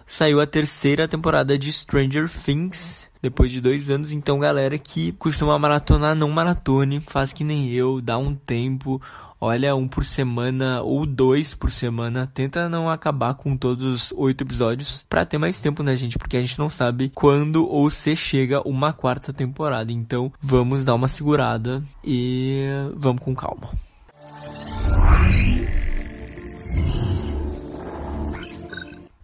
Saiu 0.06 0.40
a 0.40 0.46
terceira 0.46 1.08
temporada 1.08 1.58
de 1.58 1.72
Stranger 1.72 2.30
Things, 2.30 3.08
depois 3.20 3.50
de 3.50 3.60
dois 3.60 3.90
anos. 3.90 4.12
Então, 4.12 4.38
galera 4.38 4.78
que 4.78 5.10
costuma 5.12 5.58
maratonar, 5.58 6.14
não 6.14 6.30
maratone, 6.30 7.00
faz 7.00 7.32
que 7.32 7.42
nem 7.42 7.70
eu, 7.70 8.00
dá 8.00 8.16
um 8.16 8.32
tempo, 8.32 9.02
olha 9.40 9.74
um 9.74 9.88
por 9.88 10.04
semana 10.04 10.80
ou 10.80 11.04
dois 11.04 11.54
por 11.54 11.72
semana. 11.72 12.30
Tenta 12.32 12.68
não 12.68 12.88
acabar 12.88 13.34
com 13.34 13.56
todos 13.56 13.82
os 13.82 14.12
oito 14.16 14.44
episódios 14.44 15.04
para 15.08 15.26
ter 15.26 15.38
mais 15.38 15.58
tempo, 15.58 15.82
né, 15.82 15.96
gente? 15.96 16.16
Porque 16.16 16.36
a 16.36 16.40
gente 16.40 16.58
não 16.58 16.68
sabe 16.68 17.10
quando 17.12 17.68
ou 17.68 17.90
se 17.90 18.14
chega 18.14 18.66
uma 18.66 18.92
quarta 18.92 19.32
temporada. 19.32 19.90
Então, 19.90 20.32
vamos 20.40 20.84
dar 20.84 20.94
uma 20.94 21.08
segurada 21.08 21.82
e 22.04 22.62
vamos 22.94 23.22
com 23.22 23.34
calma. 23.34 23.70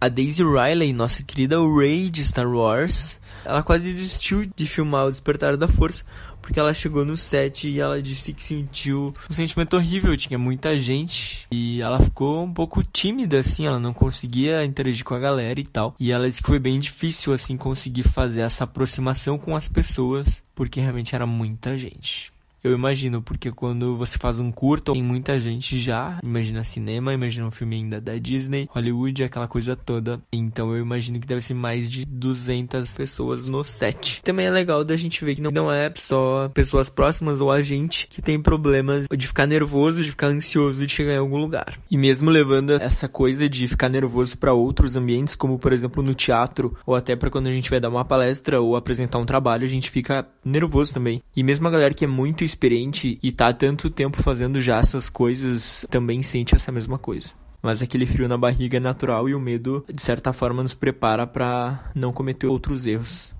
A 0.02 0.08
Daisy 0.08 0.42
Riley, 0.42 0.92
nossa 0.92 1.22
querida 1.22 1.56
Rey 1.60 2.10
de 2.10 2.24
Star 2.24 2.52
Wars, 2.52 3.20
ela 3.44 3.62
quase 3.62 3.92
desistiu 3.92 4.44
de 4.56 4.66
filmar 4.66 5.06
o 5.06 5.10
Despertar 5.12 5.56
da 5.56 5.68
Força, 5.68 6.04
porque 6.40 6.58
ela 6.58 6.74
chegou 6.74 7.04
no 7.04 7.16
set 7.16 7.68
e 7.68 7.78
ela 7.78 8.02
disse 8.02 8.32
que 8.32 8.42
sentiu 8.42 9.14
um 9.30 9.32
sentimento 9.32 9.76
horrível, 9.76 10.16
tinha 10.16 10.36
muita 10.36 10.76
gente 10.76 11.46
e 11.52 11.80
ela 11.80 12.00
ficou 12.00 12.42
um 12.42 12.52
pouco 12.52 12.82
tímida 12.82 13.38
assim, 13.38 13.64
ela 13.64 13.78
não 13.78 13.92
conseguia 13.92 14.64
interagir 14.64 15.04
com 15.04 15.14
a 15.14 15.20
galera 15.20 15.60
e 15.60 15.64
tal. 15.64 15.94
E 16.00 16.10
ela 16.10 16.28
disse 16.28 16.42
que 16.42 16.48
foi 16.48 16.58
bem 16.58 16.80
difícil 16.80 17.32
assim 17.32 17.56
conseguir 17.56 18.02
fazer 18.02 18.40
essa 18.40 18.64
aproximação 18.64 19.38
com 19.38 19.54
as 19.54 19.68
pessoas, 19.68 20.42
porque 20.52 20.80
realmente 20.80 21.14
era 21.14 21.26
muita 21.28 21.78
gente. 21.78 22.32
Eu 22.62 22.72
imagino, 22.72 23.20
porque 23.20 23.50
quando 23.50 23.96
você 23.96 24.18
faz 24.18 24.38
um 24.38 24.52
curto, 24.52 24.92
tem 24.92 25.02
muita 25.02 25.38
gente 25.40 25.78
já. 25.78 26.20
Imagina 26.22 26.62
cinema, 26.62 27.12
imagina 27.12 27.46
um 27.46 27.50
filme 27.50 27.76
ainda 27.76 28.00
da 28.00 28.14
Disney, 28.16 28.68
Hollywood, 28.70 29.24
aquela 29.24 29.48
coisa 29.48 29.74
toda. 29.74 30.20
Então 30.32 30.70
eu 30.70 30.80
imagino 30.80 31.18
que 31.18 31.26
deve 31.26 31.42
ser 31.42 31.54
mais 31.54 31.90
de 31.90 32.04
200 32.04 32.94
pessoas 32.94 33.46
no 33.46 33.64
set. 33.64 34.22
Também 34.22 34.46
é 34.46 34.50
legal 34.50 34.84
da 34.84 34.96
gente 34.96 35.24
ver 35.24 35.34
que 35.34 35.40
não 35.40 35.72
é 35.72 35.92
só 35.96 36.48
pessoas 36.54 36.88
próximas 36.88 37.40
ou 37.40 37.50
a 37.50 37.62
gente 37.62 38.06
que 38.06 38.22
tem 38.22 38.40
problemas 38.40 39.08
de 39.08 39.26
ficar 39.26 39.46
nervoso, 39.46 40.02
de 40.02 40.10
ficar 40.10 40.28
ansioso 40.28 40.86
de 40.86 40.92
chegar 40.92 41.14
em 41.14 41.18
algum 41.18 41.38
lugar. 41.38 41.78
E 41.90 41.96
mesmo 41.96 42.30
levando 42.30 42.74
essa 42.74 43.08
coisa 43.08 43.48
de 43.48 43.66
ficar 43.66 43.88
nervoso 43.88 44.38
para 44.38 44.52
outros 44.52 44.94
ambientes, 44.94 45.34
como 45.34 45.58
por 45.58 45.72
exemplo 45.72 46.02
no 46.02 46.14
teatro, 46.14 46.76
ou 46.86 46.94
até 46.94 47.16
para 47.16 47.30
quando 47.30 47.48
a 47.48 47.54
gente 47.54 47.70
vai 47.70 47.80
dar 47.80 47.88
uma 47.88 48.04
palestra 48.04 48.60
ou 48.60 48.76
apresentar 48.76 49.18
um 49.18 49.26
trabalho, 49.26 49.64
a 49.64 49.68
gente 49.68 49.90
fica 49.90 50.28
nervoso 50.44 50.94
também. 50.94 51.20
E 51.34 51.42
mesmo 51.42 51.66
a 51.66 51.70
galera 51.70 51.92
que 51.92 52.04
é 52.04 52.08
muito 52.08 52.44
experiente 52.52 53.18
e 53.22 53.32
tá 53.32 53.48
há 53.48 53.52
tanto 53.52 53.90
tempo 53.90 54.22
fazendo 54.22 54.60
já 54.60 54.78
essas 54.78 55.08
coisas 55.08 55.86
também 55.90 56.22
sente 56.22 56.54
essa 56.54 56.70
mesma 56.70 56.98
coisa. 56.98 57.34
Mas 57.62 57.80
aquele 57.80 58.06
frio 58.06 58.28
na 58.28 58.36
barriga 58.36 58.76
é 58.76 58.80
natural 58.80 59.28
e 59.28 59.34
o 59.34 59.40
medo, 59.40 59.84
de 59.92 60.02
certa 60.02 60.32
forma, 60.32 60.62
nos 60.62 60.74
prepara 60.74 61.26
para 61.26 61.92
não 61.94 62.12
cometer 62.12 62.46
outros 62.46 62.86
erros. 62.86 63.34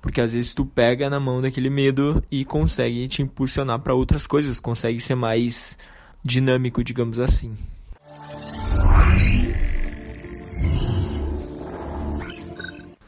Porque 0.00 0.20
às 0.20 0.32
vezes 0.32 0.54
tu 0.54 0.66
pega 0.66 1.08
na 1.08 1.18
mão 1.18 1.40
daquele 1.40 1.70
medo 1.70 2.22
e 2.30 2.44
consegue 2.44 3.06
te 3.08 3.22
impulsionar 3.22 3.78
para 3.78 3.94
outras 3.94 4.26
coisas, 4.26 4.60
consegue 4.60 5.00
ser 5.00 5.14
mais 5.14 5.78
dinâmico, 6.22 6.84
digamos 6.84 7.18
assim. 7.18 7.54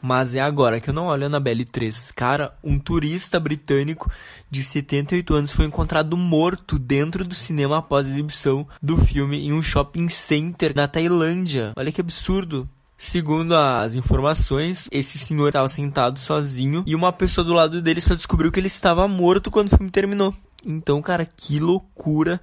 Mas 0.05 0.35
é 0.35 0.39
agora 0.39 0.79
que 0.79 0.91
eu 0.91 0.93
não 0.93 1.07
olho 1.07 1.23
a 1.23 1.25
Annabelle 1.25 1.65
3. 1.65 2.11
Cara, 2.11 2.53
um 2.63 2.77
turista 2.77 3.39
britânico 3.39 4.07
de 4.51 4.63
78 4.63 5.33
anos 5.33 5.51
foi 5.51 5.65
encontrado 5.65 6.15
morto 6.15 6.77
dentro 6.77 7.25
do 7.25 7.33
cinema 7.33 7.79
após 7.79 8.05
a 8.05 8.09
exibição 8.09 8.67
do 8.79 8.97
filme 8.97 9.47
em 9.47 9.51
um 9.51 9.63
shopping 9.63 10.07
center 10.07 10.75
na 10.75 10.87
Tailândia. 10.87 11.73
Olha 11.75 11.91
que 11.91 12.01
absurdo. 12.01 12.69
Segundo 12.95 13.55
as 13.55 13.95
informações, 13.95 14.87
esse 14.91 15.17
senhor 15.17 15.47
estava 15.47 15.67
sentado 15.67 16.19
sozinho 16.19 16.83
e 16.85 16.93
uma 16.93 17.11
pessoa 17.11 17.43
do 17.43 17.53
lado 17.53 17.81
dele 17.81 17.99
só 17.99 18.13
descobriu 18.13 18.51
que 18.51 18.59
ele 18.59 18.67
estava 18.67 19.07
morto 19.07 19.49
quando 19.49 19.73
o 19.73 19.75
filme 19.75 19.89
terminou. 19.89 20.31
Então, 20.63 21.01
cara, 21.01 21.25
que 21.25 21.59
loucura. 21.59 22.39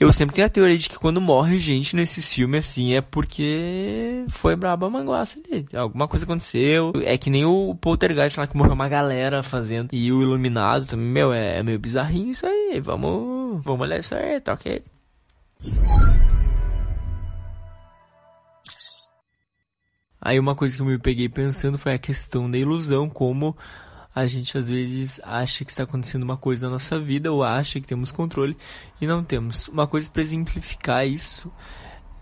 Eu 0.00 0.12
sempre 0.12 0.36
tenho 0.36 0.46
a 0.46 0.50
teoria 0.50 0.78
de 0.78 0.88
que 0.88 0.96
quando 0.96 1.20
morre 1.20 1.58
gente 1.58 1.96
nesses 1.96 2.32
filmes 2.32 2.68
assim 2.68 2.94
é 2.94 3.00
porque 3.00 4.24
foi 4.28 4.54
braba 4.54 4.86
a 4.86 4.90
manguaça 4.90 5.40
ali. 5.40 5.66
Alguma 5.74 6.06
coisa 6.06 6.24
aconteceu. 6.24 6.92
É 7.02 7.18
que 7.18 7.28
nem 7.28 7.44
o 7.44 7.74
Poltergeist 7.74 8.38
lá 8.38 8.46
que 8.46 8.56
morreu 8.56 8.74
uma 8.74 8.88
galera 8.88 9.42
fazendo. 9.42 9.88
E 9.92 10.12
o 10.12 10.22
Iluminado 10.22 10.86
também, 10.86 11.08
meu, 11.08 11.32
é, 11.32 11.58
é 11.58 11.62
meio 11.64 11.80
bizarrinho 11.80 12.30
isso 12.30 12.46
aí. 12.46 12.80
Vamos, 12.80 13.60
vamos 13.64 13.80
olhar 13.80 13.98
isso 13.98 14.14
aí, 14.14 14.40
tá 14.40 14.52
ok? 14.52 14.84
Aí 20.20 20.38
uma 20.38 20.54
coisa 20.54 20.76
que 20.76 20.82
eu 20.82 20.86
me 20.86 20.98
peguei 20.98 21.28
pensando 21.28 21.76
foi 21.76 21.94
a 21.94 21.98
questão 21.98 22.48
da 22.48 22.56
ilusão, 22.56 23.10
como 23.10 23.56
a 24.18 24.26
gente 24.26 24.56
às 24.56 24.68
vezes 24.68 25.20
acha 25.24 25.64
que 25.64 25.70
está 25.70 25.84
acontecendo 25.84 26.22
uma 26.22 26.36
coisa 26.36 26.66
na 26.66 26.72
nossa 26.72 26.98
vida 26.98 27.32
ou 27.32 27.42
acha 27.42 27.80
que 27.80 27.86
temos 27.86 28.10
controle 28.10 28.56
e 29.00 29.06
não 29.06 29.22
temos. 29.22 29.68
Uma 29.68 29.86
coisa 29.86 30.10
para 30.10 30.22
exemplificar 30.22 31.06
isso 31.06 31.52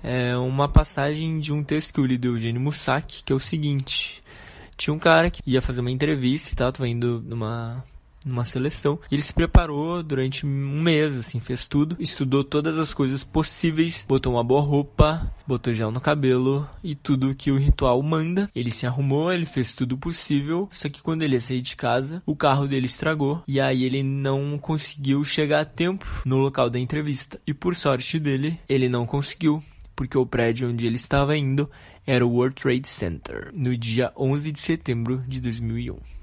é 0.03 0.37
uma 0.37 0.69
passagem 0.69 1.41
de 1.41 1.53
um 1.53 1.65
texto 1.65 1.93
que 1.93 2.01
eu 2.01 2.05
li 2.05 2.19
do 2.19 2.29
Eugênio 2.29 2.61
Mussac, 2.61 3.25
que 3.25 3.33
é 3.33 3.37
o 3.37 3.41
seguinte: 3.41 4.23
tinha 4.77 4.93
um 4.93 4.99
cara 4.99 5.31
que 5.31 5.41
ia 5.47 5.63
fazer 5.63 5.81
uma 5.81 5.91
entrevista 5.91 6.53
e 6.53 6.57
tal, 6.57 6.71
tava 6.71 6.89
indo 6.89 7.23
numa 7.27 7.83
numa 8.27 8.45
seleção. 8.45 8.99
E 9.11 9.15
ele 9.15 9.23
se 9.23 9.33
preparou 9.33 10.03
durante 10.03 10.45
um 10.45 10.83
mês, 10.83 11.17
assim, 11.17 11.39
fez 11.39 11.69
tudo, 11.69 11.97
estudou 11.99 12.43
todas 12.43 12.79
as 12.79 12.93
coisas 12.93 13.23
possíveis, 13.23 14.05
botou 14.07 14.35
uma 14.35 14.45
boa 14.45 14.61
roupa, 14.61 15.33
botou 15.47 15.73
gel 15.73 15.91
no 15.91 16.01
cabelo 16.01 16.69
e 16.83 16.95
tudo 16.95 17.35
que 17.35 17.53
o 17.53 17.59
ritual 17.59 18.03
manda. 18.03 18.51
Ele 18.55 18.71
se 18.71 18.87
arrumou, 18.87 19.33
ele 19.33 19.47
fez 19.47 19.73
tudo 19.73 19.97
possível, 19.97 20.69
só 20.73 20.89
que 20.89 21.03
quando 21.03 21.23
ele 21.23 21.35
ia 21.35 21.41
sair 21.41 21.63
de 21.63 21.77
casa, 21.77 22.23
o 22.27 22.35
carro 22.35 22.67
dele 22.67 22.87
estragou 22.87 23.43
e 23.47 23.61
aí 23.61 23.85
ele 23.85 24.03
não 24.03 24.59
conseguiu 24.59 25.25
chegar 25.25 25.61
a 25.61 25.65
tempo 25.65 26.05
no 26.25 26.37
local 26.37 26.69
da 26.69 26.79
entrevista. 26.79 27.41
E 27.47 27.55
por 27.55 27.75
sorte 27.77 28.19
dele, 28.19 28.59
ele 28.69 28.89
não 28.89 29.07
conseguiu 29.07 29.63
porque 29.95 30.19
o 30.19 30.27
prédio 30.27 30.69
onde 30.69 30.87
ele 30.87 30.97
estava 30.97 31.37
indo 31.37 31.71
era 32.07 32.25
o 32.25 32.31
World 32.31 32.55
Trade 32.55 32.87
Center, 32.87 33.51
no 33.53 33.77
dia 33.77 34.13
11 34.17 34.53
de 34.53 34.61
setembro 34.61 35.25
de 35.27 35.41
2001. 35.41 36.16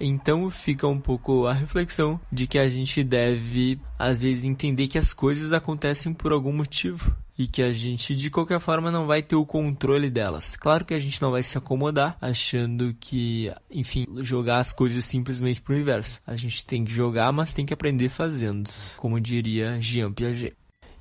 Então 0.00 0.50
fica 0.50 0.86
um 0.86 0.98
pouco 0.98 1.46
a 1.46 1.52
reflexão 1.52 2.20
de 2.30 2.46
que 2.46 2.58
a 2.58 2.68
gente 2.68 3.02
deve, 3.02 3.78
às 3.98 4.18
vezes, 4.18 4.44
entender 4.44 4.88
que 4.88 4.98
as 4.98 5.12
coisas 5.12 5.52
acontecem 5.52 6.12
por 6.12 6.32
algum 6.32 6.52
motivo 6.52 7.14
e 7.36 7.48
que 7.48 7.62
a 7.62 7.72
gente, 7.72 8.14
de 8.14 8.30
qualquer 8.30 8.60
forma, 8.60 8.90
não 8.90 9.06
vai 9.06 9.22
ter 9.22 9.36
o 9.36 9.44
controle 9.44 10.08
delas. 10.08 10.54
Claro 10.56 10.84
que 10.84 10.94
a 10.94 10.98
gente 10.98 11.20
não 11.20 11.30
vai 11.30 11.42
se 11.42 11.58
acomodar 11.58 12.16
achando 12.20 12.94
que, 12.94 13.52
enfim, 13.70 14.06
jogar 14.18 14.58
as 14.58 14.72
coisas 14.72 15.04
simplesmente 15.04 15.60
pro 15.60 15.74
universo. 15.74 16.20
A 16.26 16.36
gente 16.36 16.64
tem 16.64 16.84
que 16.84 16.92
jogar, 16.92 17.32
mas 17.32 17.52
tem 17.52 17.66
que 17.66 17.74
aprender 17.74 18.08
fazendo, 18.08 18.70
como 18.96 19.20
diria 19.20 19.80
Jean 19.80 20.12
Piaget. 20.12 20.56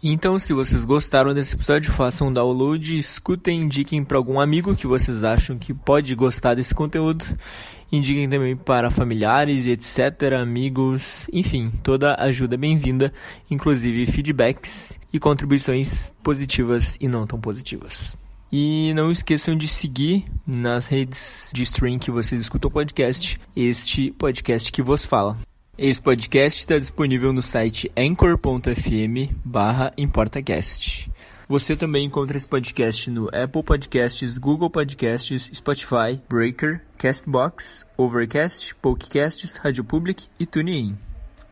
Então, 0.06 0.38
se 0.38 0.52
vocês 0.52 0.84
gostaram 0.84 1.34
desse 1.34 1.56
episódio, 1.56 1.94
façam 1.94 2.28
um 2.28 2.34
download, 2.34 2.98
escutem, 2.98 3.62
indiquem 3.62 4.04
para 4.04 4.18
algum 4.18 4.38
amigo 4.38 4.76
que 4.76 4.86
vocês 4.86 5.24
acham 5.24 5.58
que 5.58 5.74
pode 5.74 6.14
gostar 6.14 6.56
desse 6.56 6.76
conteúdo. 6.76 7.24
Indiquem 7.90 8.28
também 8.28 8.54
para 8.54 8.90
familiares, 8.90 9.66
etc., 9.66 10.34
amigos, 10.42 11.26
enfim, 11.32 11.72
toda 11.82 12.16
ajuda 12.20 12.56
é 12.56 12.58
bem-vinda, 12.58 13.14
inclusive 13.50 14.06
feedbacks 14.06 15.00
e 15.14 15.18
contribuições 15.18 16.12
positivas 16.22 16.98
e 17.00 17.08
não 17.08 17.26
tão 17.26 17.40
positivas. 17.40 18.18
E 18.52 18.94
não 18.94 19.10
esqueçam 19.10 19.56
de 19.58 19.70
seguir 19.70 20.26
nas 20.46 20.90
redes 20.90 21.50
de 21.54 21.64
stream 21.64 21.98
que 21.98 22.12
vocês 22.12 22.42
escutam 22.42 22.68
o 22.68 22.74
podcast, 22.74 23.40
este 23.56 24.12
podcast 24.12 24.70
que 24.70 24.82
vos 24.82 25.06
fala. 25.06 25.38
Esse 25.76 26.00
podcast 26.00 26.60
está 26.60 26.78
disponível 26.78 27.34
no 27.34 27.42
site 27.42 27.92
anchor.fm 27.98 29.34
barra 29.44 29.92
ImportaCast. 29.98 31.12
Você 31.50 31.76
também 31.76 32.06
encontra 32.06 32.38
esse 32.38 32.48
podcast 32.48 33.10
no 33.10 33.28
Apple 33.30 33.64
Podcasts, 33.64 34.38
Google 34.38 34.70
Podcasts, 34.70 35.50
Spotify, 35.52 36.22
Breaker, 36.30 36.80
Castbox, 36.96 37.88
Overcast, 37.98 38.76
Pokecasts, 38.76 39.56
Rádio 39.56 39.84
Public 39.84 40.28
e 40.40 40.46
TuneIn. 40.46 40.96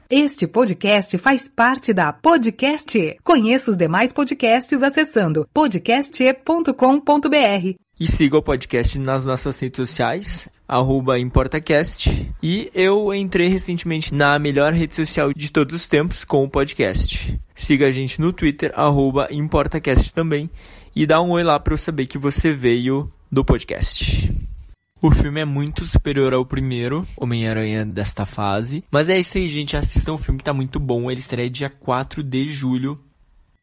Este 0.08 0.46
podcast 0.46 1.18
faz 1.18 1.50
parte 1.50 1.92
da 1.92 2.14
Podcast. 2.14 3.18
Conheça 3.24 3.72
os 3.72 3.78
demais 3.78 4.14
podcasts 4.14 4.84
acessando 4.84 5.48
podcast.com.br. 5.52 7.76
E 8.00 8.08
siga 8.08 8.38
o 8.38 8.44
podcast 8.44 9.00
nas 9.00 9.26
nossas 9.26 9.60
redes 9.60 9.78
sociais, 9.78 10.48
arroba 10.72 11.20
ImportaCast. 11.20 12.32
E 12.42 12.72
eu 12.74 13.14
entrei 13.14 13.50
recentemente 13.50 14.14
na 14.14 14.40
melhor 14.40 14.72
rede 14.72 14.96
social 14.96 15.34
de 15.34 15.52
todos 15.52 15.76
os 15.76 15.90
tempos 15.90 16.24
com 16.24 16.46
o 16.46 16.50
podcast. 16.50 17.38
Siga 17.54 17.88
a 17.88 17.92
gente 17.92 18.22
no 18.22 18.32
Twitter, 18.32 18.72
arroba 18.74 19.28
ImportaCast 19.30 20.14
também. 20.14 20.50
E 20.96 21.06
dá 21.06 21.22
um 21.22 21.32
oi 21.32 21.44
lá 21.44 21.60
para 21.60 21.74
eu 21.74 21.78
saber 21.78 22.06
que 22.06 22.18
você 22.18 22.54
veio 22.54 23.12
do 23.30 23.44
podcast. 23.44 24.34
O 25.02 25.12
filme 25.12 25.42
é 25.42 25.46
muito 25.46 25.86
superior 25.86 26.34
ao 26.34 26.46
primeiro 26.46 27.06
Homem-Aranha 27.18 27.86
desta 27.86 28.26
fase. 28.26 28.82
Mas 28.90 29.10
é 29.10 29.20
isso 29.20 29.38
aí, 29.38 29.50
gente. 29.50 29.76
Assistam 29.76 30.14
o 30.14 30.18
filme 30.18 30.38
que 30.38 30.44
tá 30.46 30.54
muito 30.54 30.80
bom. 30.80 31.12
Ele 31.12 31.20
estreia 31.20 31.50
dia 31.50 31.70
4 31.70 32.24
de 32.24 32.48
julho. 32.48 32.98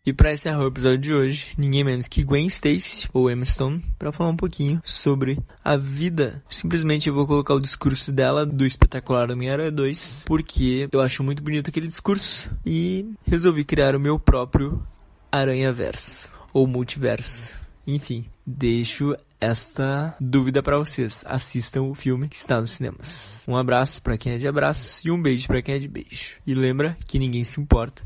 E 0.09 0.13
para 0.15 0.33
encerrar 0.33 0.65
o 0.65 0.69
episódio 0.69 0.99
de 0.99 1.13
hoje, 1.13 1.49
ninguém 1.59 1.85
menos 1.85 2.09
que 2.09 2.25
Gwen 2.25 2.47
Stacy, 2.47 3.07
ou 3.13 3.31
Emma 3.31 3.45
Stone, 3.45 3.85
para 3.99 4.11
falar 4.11 4.31
um 4.31 4.37
pouquinho 4.37 4.81
sobre 4.83 5.39
a 5.63 5.77
vida. 5.77 6.43
Simplesmente 6.49 7.11
eu 7.11 7.15
vou 7.15 7.27
colocar 7.27 7.53
o 7.53 7.61
discurso 7.61 8.11
dela 8.11 8.47
do 8.47 8.65
espetacular 8.65 9.31
Homem-Aranha 9.31 9.71
2, 9.71 10.25
porque 10.27 10.89
eu 10.91 11.03
acho 11.03 11.23
muito 11.23 11.43
bonito 11.43 11.69
aquele 11.69 11.89
discurso 11.89 12.51
e 12.65 13.13
resolvi 13.27 13.65
criar 13.65 13.95
o 13.95 14.01
meu 14.01 14.19
próprio 14.19 14.83
Aranha 15.31 15.71
Verso, 15.75 16.33
ou 16.55 16.67
Multiverso. 16.67 17.55
Enfim, 17.87 18.25
deixo 18.47 19.15
esta 19.39 20.17
dúvida 20.19 20.63
para 20.63 20.79
vocês. 20.79 21.23
Assistam 21.27 21.83
o 21.83 21.95
filme 21.95 22.31
que 22.31 22.37
está 22.37 22.59
nos 22.59 22.71
cinemas. 22.71 23.45
Um 23.47 23.59
abraço 23.59 24.01
para 24.01 24.17
quem 24.17 24.33
é 24.33 24.39
de 24.39 24.49
abraço 24.49 25.07
e 25.07 25.11
um 25.11 25.21
beijo 25.21 25.47
para 25.47 25.61
quem 25.61 25.75
é 25.75 25.79
de 25.79 25.87
beijo. 25.87 26.37
E 26.47 26.55
lembra 26.55 26.97
que 27.07 27.19
ninguém 27.19 27.45
se 27.45 27.61
importa, 27.61 28.03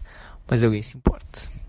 mas 0.48 0.64
alguém 0.64 0.82
se 0.82 0.96
importa. 0.96 1.61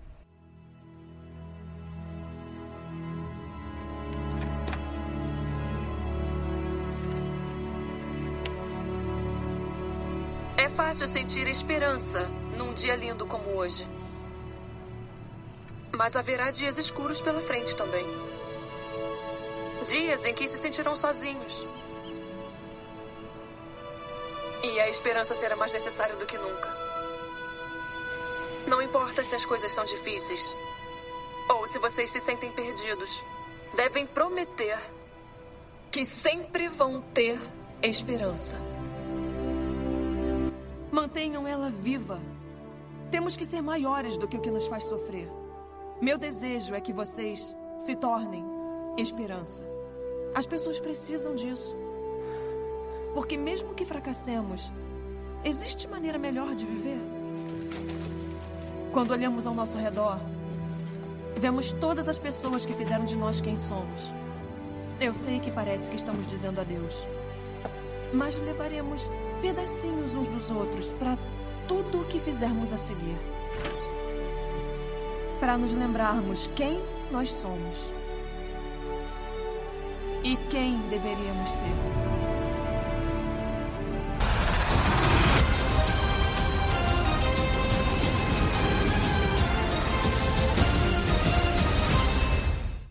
É 10.64 10.68
fácil 10.70 11.06
sentir 11.06 11.46
esperança 11.46 12.26
num 12.56 12.72
dia 12.72 12.96
lindo 12.96 13.26
como 13.26 13.54
hoje. 13.54 13.86
Mas 15.94 16.16
haverá 16.16 16.50
dias 16.50 16.78
escuros 16.78 17.20
pela 17.20 17.42
frente 17.42 17.76
também. 17.76 18.06
Dias 19.84 20.24
em 20.24 20.32
que 20.32 20.48
se 20.48 20.56
sentirão 20.56 20.96
sozinhos. 20.96 21.68
E 24.62 24.80
a 24.80 24.88
esperança 24.88 25.34
será 25.34 25.54
mais 25.54 25.70
necessária 25.70 26.16
do 26.16 26.24
que 26.24 26.38
nunca. 26.38 26.74
Não 28.66 28.80
importa 28.80 29.22
se 29.22 29.34
as 29.34 29.44
coisas 29.44 29.70
são 29.70 29.84
difíceis 29.84 30.56
ou 31.50 31.66
se 31.66 31.78
vocês 31.78 32.08
se 32.08 32.20
sentem 32.20 32.50
perdidos, 32.50 33.22
devem 33.76 34.06
prometer 34.06 34.78
que 35.90 36.06
sempre 36.06 36.68
vão 36.70 37.02
ter 37.12 37.38
esperança. 37.82 38.73
Mantenham 40.94 41.44
ela 41.44 41.70
viva. 41.70 42.22
Temos 43.10 43.36
que 43.36 43.44
ser 43.44 43.60
maiores 43.60 44.16
do 44.16 44.28
que 44.28 44.36
o 44.36 44.40
que 44.40 44.48
nos 44.48 44.68
faz 44.68 44.84
sofrer. 44.84 45.28
Meu 46.00 46.16
desejo 46.16 46.72
é 46.72 46.80
que 46.80 46.92
vocês 46.92 47.52
se 47.76 47.96
tornem 47.96 48.44
esperança. 48.96 49.64
As 50.36 50.46
pessoas 50.46 50.78
precisam 50.78 51.34
disso. 51.34 51.76
Porque, 53.12 53.36
mesmo 53.36 53.74
que 53.74 53.84
fracassemos, 53.84 54.70
existe 55.44 55.88
maneira 55.88 56.16
melhor 56.16 56.54
de 56.54 56.64
viver. 56.64 57.00
Quando 58.92 59.10
olhamos 59.10 59.48
ao 59.48 59.54
nosso 59.54 59.76
redor, 59.76 60.20
vemos 61.36 61.72
todas 61.72 62.06
as 62.06 62.20
pessoas 62.20 62.64
que 62.64 62.72
fizeram 62.72 63.04
de 63.04 63.16
nós 63.16 63.40
quem 63.40 63.56
somos. 63.56 64.14
Eu 65.00 65.12
sei 65.12 65.40
que 65.40 65.50
parece 65.50 65.90
que 65.90 65.96
estamos 65.96 66.24
dizendo 66.24 66.60
adeus, 66.60 67.04
mas 68.12 68.38
levaremos 68.38 69.10
pedacinhos 69.44 70.14
uns 70.14 70.26
dos 70.26 70.50
outros 70.50 70.86
para 70.98 71.18
tudo 71.68 72.00
o 72.00 72.04
que 72.06 72.18
fizermos 72.18 72.72
a 72.72 72.78
seguir. 72.78 73.18
Para 75.38 75.58
nos 75.58 75.70
lembrarmos 75.72 76.48
quem 76.56 76.80
nós 77.10 77.30
somos 77.30 77.76
e 80.22 80.34
quem 80.48 80.78
deveríamos 80.88 81.50
ser. 81.50 82.13